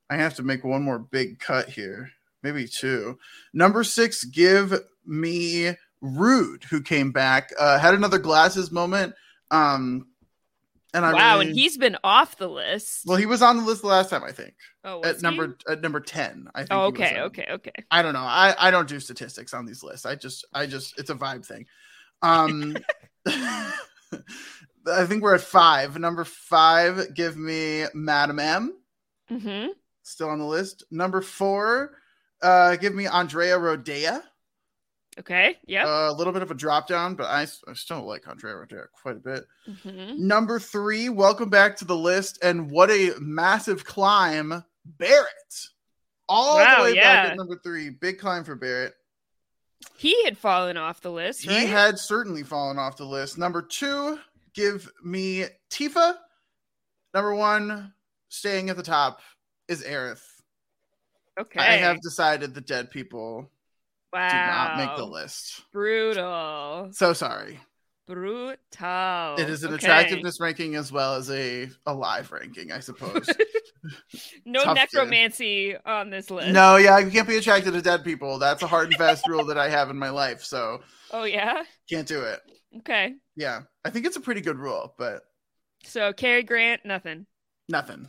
[0.08, 2.10] I have to make one more big cut here,
[2.42, 3.18] maybe two.
[3.52, 4.74] Number six, give
[5.06, 9.14] me Rude, who came back, uh, had another glasses moment.
[9.50, 10.06] Um,
[10.94, 13.06] and I wow, really- and he's been off the list.
[13.06, 14.54] well, he was on the list the last time, I think.
[14.84, 16.48] Oh, at number at number ten.
[16.54, 16.68] I think.
[16.72, 17.84] Oh, okay, okay, okay.
[17.90, 18.20] I don't know.
[18.20, 20.04] I I don't do statistics on these lists.
[20.04, 21.66] I just I just it's a vibe thing.
[22.20, 22.76] Um
[23.26, 25.98] I think we're at five.
[25.98, 28.76] Number five, give me Madam M.
[29.30, 29.68] Mm-hmm.
[30.02, 30.84] Still on the list.
[30.90, 31.92] Number four,
[32.42, 34.22] uh, give me Andrea Rodea.
[35.18, 35.58] Okay.
[35.66, 35.86] Yep.
[35.86, 39.16] a little bit of a drop down, but I, I still like Andrea Rodea quite
[39.16, 39.44] a bit.
[39.68, 40.18] Mhm.
[40.18, 45.66] Number three, welcome back to the list, and what a massive climb, Barrett.
[46.28, 48.94] All Wow, the way back at number three, big climb for Barrett.
[49.98, 51.68] He had fallen off the list, He right?
[51.68, 53.36] had certainly fallen off the list.
[53.36, 54.18] Number two,
[54.54, 56.16] give me Tifa.
[57.12, 57.92] Number one,
[58.30, 59.20] staying at the top
[59.68, 60.22] is Aerith.
[61.40, 61.60] Okay.
[61.60, 63.50] I have decided the dead people
[64.12, 64.28] wow.
[64.28, 65.62] did not make the list.
[65.72, 66.90] Brutal.
[66.92, 67.58] So sorry.
[68.06, 68.56] Brutal.
[69.38, 69.76] it is an Okay.
[69.86, 73.28] attractiveness ranking as well as a, a live ranking, I suppose.
[74.44, 76.52] No tough necromancy on this list.
[76.52, 78.38] no, yeah, you can't be attracted to dead people.
[78.38, 80.44] That's a hard and fast rule that I have in my life.
[80.44, 81.64] So Oh yeah.
[81.90, 82.40] can't do it.
[82.78, 83.14] Okay.
[83.34, 83.62] Yeah.
[83.84, 85.22] I think it's a pretty good rule, but
[85.82, 87.26] So Cary Grant, nothing.
[87.68, 88.08] nothing.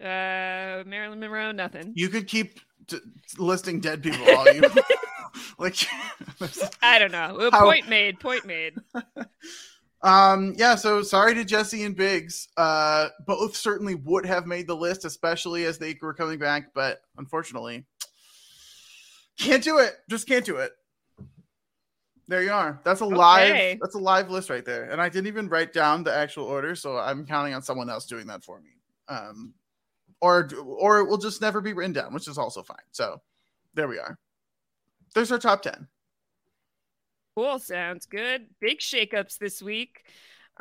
[0.00, 1.92] Uh, Marilyn Monroe, nothing.
[1.96, 2.98] You could keep t-
[3.38, 4.62] listing dead people all you
[5.58, 5.76] like.
[6.82, 7.50] I don't know.
[7.52, 8.20] How- Point made.
[8.20, 8.74] Point made.
[10.02, 10.74] um, yeah.
[10.76, 12.48] So sorry to Jesse and Biggs.
[12.56, 17.00] Uh, both certainly would have made the list, especially as they were coming back, but
[17.16, 17.84] unfortunately,
[19.38, 19.94] can't do it.
[20.08, 20.72] Just can't do it.
[22.28, 22.80] There you are.
[22.84, 23.14] That's a Okay.
[23.16, 23.78] live.
[23.80, 24.84] That's a live list right there.
[24.90, 28.04] And I didn't even write down the actual order, so I'm counting on someone else
[28.06, 28.70] doing that for me.
[29.08, 29.54] Um,
[30.20, 32.76] or or it will just never be written down, which is also fine.
[32.92, 33.20] So
[33.74, 34.18] there we are.
[35.14, 35.88] There's our top ten.
[37.36, 37.58] Cool.
[37.58, 38.46] Sounds good.
[38.60, 40.02] Big shakeups this week.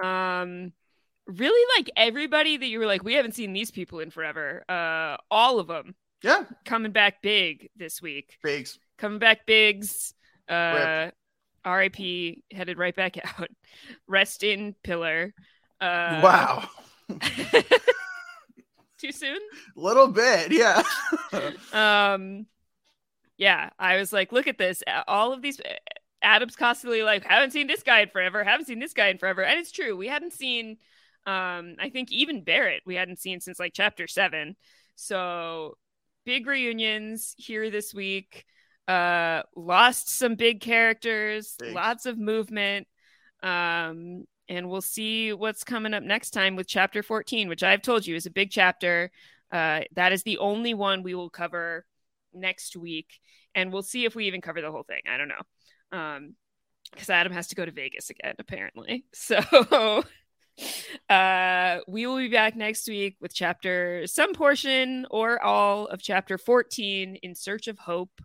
[0.02, 0.72] Um,
[1.26, 4.64] really like everybody that you were like, we haven't seen these people in forever.
[4.70, 5.96] Uh, all of them.
[6.22, 6.44] Yeah.
[6.66, 8.38] Coming back big this week.
[8.44, 8.80] Bigs.
[8.98, 10.14] Coming back bigs.
[10.48, 11.10] Uh,
[11.66, 11.98] RIP
[12.52, 13.50] headed right back out.
[14.08, 15.34] Rest in pillar.
[15.82, 16.70] Uh, wow.
[18.98, 19.40] Too soon?
[19.76, 20.84] Little bit, yeah.
[21.74, 22.48] um
[23.38, 25.62] yeah i was like look at this all of these
[26.22, 29.44] adam's constantly like haven't seen this guy in forever haven't seen this guy in forever
[29.44, 30.78] and it's true we hadn't seen
[31.26, 34.56] um i think even barrett we hadn't seen since like chapter seven
[34.96, 35.78] so
[36.26, 38.46] big reunions here this week
[38.88, 41.76] uh lost some big characters Big.
[41.76, 42.88] lots of movement
[43.44, 48.06] um and we'll see what's coming up next time with chapter 14 which i've told
[48.06, 49.12] you is a big chapter
[49.52, 51.86] uh, that is the only one we will cover
[52.34, 53.20] next week,
[53.56, 55.02] and we'll see if we even cover the whole thing.
[55.10, 56.36] I don't know, um,
[56.92, 59.06] because Adam has to go to Vegas again, apparently.
[59.14, 59.38] So,
[61.10, 66.38] uh, we will be back next week with chapter, some portion or all of chapter
[66.38, 68.22] fourteen, in search of hope.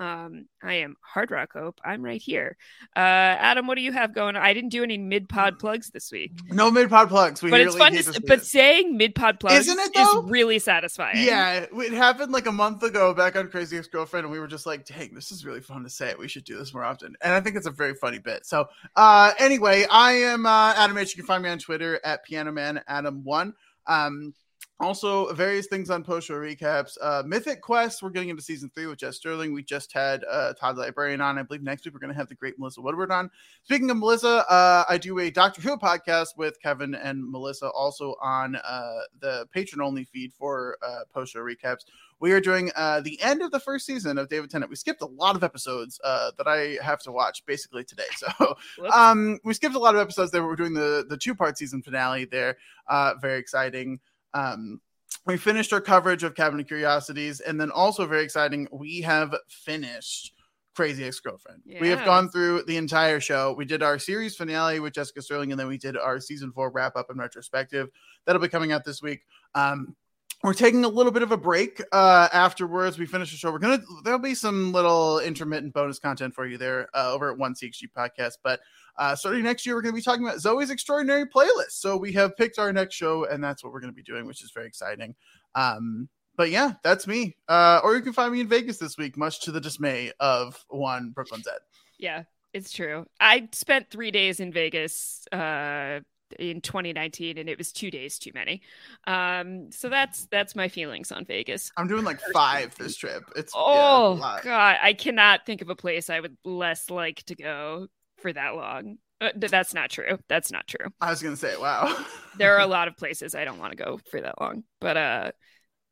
[0.00, 1.78] Um, I am Hard Rock Hope.
[1.84, 2.56] I'm right here.
[2.96, 4.34] Uh, Adam, what do you have going?
[4.34, 4.42] on?
[4.42, 6.32] I didn't do any mid pod plugs this week.
[6.48, 7.42] No mid pod plugs.
[7.42, 8.46] We but it's fun to, but it.
[8.46, 10.22] saying mid pod plugs Isn't it, is though?
[10.22, 11.22] really satisfying.
[11.22, 14.48] Yeah, it happened like a month ago back on Crazy Ex Girlfriend, and we were
[14.48, 16.14] just like, "Dang, this is really fun to say.
[16.18, 18.46] We should do this more often." And I think it's a very funny bit.
[18.46, 21.14] So, uh, anyway, I am uh, Adam H.
[21.14, 23.52] You can find me on Twitter at Piano Man Adam One.
[23.86, 24.32] Um,
[24.80, 26.96] Also, various things on post show recaps.
[27.02, 29.52] Uh, Mythic Quest, we're getting into season three with Jess Sterling.
[29.52, 31.36] We just had uh, Todd the Librarian on.
[31.36, 33.30] I believe next week we're going to have the great Melissa Woodward on.
[33.64, 38.14] Speaking of Melissa, uh, I do a Doctor Who podcast with Kevin and Melissa also
[38.22, 41.84] on uh, the patron only feed for uh, post show recaps.
[42.18, 44.70] We are doing uh, the end of the first season of David Tennant.
[44.70, 48.04] We skipped a lot of episodes uh, that I have to watch basically today.
[48.20, 48.56] So
[48.92, 50.44] um, we skipped a lot of episodes there.
[50.44, 52.58] We're doing the, the two part season finale there.
[52.86, 53.98] Uh, very exciting.
[54.34, 54.80] Um,
[55.26, 60.34] we finished our coverage of Cabinet Curiosities, and then also very exciting, we have finished
[60.74, 61.62] Crazy Ex Girlfriend.
[61.80, 63.52] We have gone through the entire show.
[63.52, 66.70] We did our series finale with Jessica Sterling, and then we did our season four
[66.70, 67.88] wrap up and retrospective.
[68.24, 69.20] That'll be coming out this week.
[69.54, 69.94] Um,
[70.42, 72.98] we're taking a little bit of a break uh, afterwards.
[72.98, 73.50] We finish the show.
[73.52, 77.38] We're gonna there'll be some little intermittent bonus content for you there uh, over at
[77.38, 78.38] One CXG Podcast.
[78.42, 78.60] But
[78.96, 81.72] uh, starting next year, we're gonna be talking about Zoe's Extraordinary Playlist.
[81.72, 84.42] So we have picked our next show, and that's what we're gonna be doing, which
[84.42, 85.14] is very exciting.
[85.54, 87.36] Um, but yeah, that's me.
[87.48, 90.64] Uh, or you can find me in Vegas this week, much to the dismay of
[90.68, 91.58] one Brooklyn Zed.
[91.98, 92.22] Yeah,
[92.54, 93.04] it's true.
[93.20, 96.00] I spent three days in Vegas uh,
[96.38, 98.62] in 2019, and it was two days too many.
[99.06, 101.70] Um, so that's that's my feelings on Vegas.
[101.76, 103.24] I'm doing like five this trip.
[103.36, 104.42] It's Oh lot.
[104.42, 108.54] God, I cannot think of a place I would less like to go for that
[108.54, 108.98] long.
[109.20, 110.18] Uh, that's not true.
[110.28, 110.86] That's not true.
[111.00, 111.94] I was gonna say, wow.
[112.38, 114.96] There are a lot of places I don't want to go for that long, but
[114.96, 115.32] uh,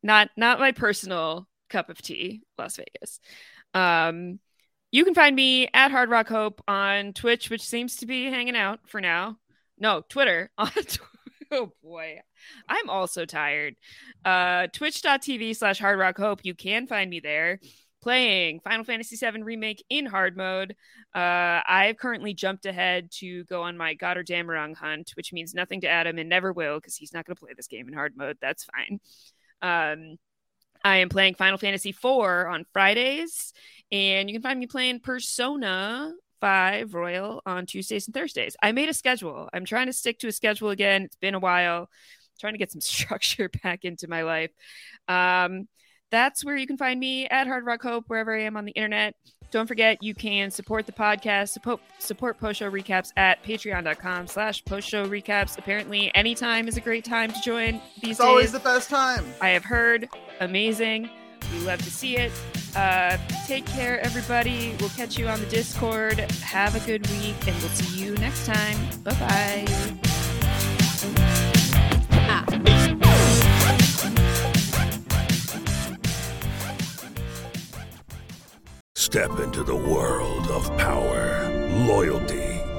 [0.01, 2.41] not not my personal cup of tea.
[2.57, 3.19] Las Vegas.
[3.73, 4.39] Um,
[4.91, 8.55] you can find me at Hard Rock Hope on Twitch, which seems to be hanging
[8.55, 9.37] out for now.
[9.79, 10.51] No, Twitter.
[10.57, 10.69] On
[11.51, 12.19] oh boy,
[12.67, 13.75] I'm also tired.
[14.23, 16.41] Uh, Twitch.tv slash Hard Rock Hope.
[16.43, 17.59] You can find me there
[18.01, 20.75] playing Final Fantasy VII Remake in hard mode.
[21.13, 25.89] Uh, I've currently jumped ahead to go on my Götterdämmerung hunt, which means nothing to
[25.89, 28.37] Adam and never will because he's not going to play this game in hard mode.
[28.41, 28.99] That's fine.
[29.61, 30.17] Um,
[30.83, 33.53] I am playing Final Fantasy IV on Fridays,
[33.91, 38.55] and you can find me playing Persona 5 Royal on Tuesdays and Thursdays.
[38.61, 39.49] I made a schedule.
[39.53, 41.03] I'm trying to stick to a schedule again.
[41.03, 41.89] It's been a while.
[42.39, 44.51] trying to get some structure back into my life.
[45.07, 45.67] Um,
[46.11, 48.71] that's where you can find me at Hard Rock Hope, wherever I am on the
[48.71, 49.13] internet.
[49.51, 54.63] Don't forget, you can support the podcast, support, support post show recaps at patreon.com slash
[54.65, 55.57] post show recaps.
[55.57, 58.27] Apparently, anytime is a great time to join these It's days.
[58.27, 59.25] always the best time.
[59.41, 60.07] I have heard.
[60.39, 61.09] Amazing.
[61.53, 62.31] We love to see it.
[62.75, 64.75] Uh, take care, everybody.
[64.79, 66.19] We'll catch you on the Discord.
[66.41, 68.77] Have a good week, and we'll see you next time.
[69.03, 69.99] Bye bye.
[78.95, 81.49] Step into the world of power,
[81.87, 82.48] loyalty,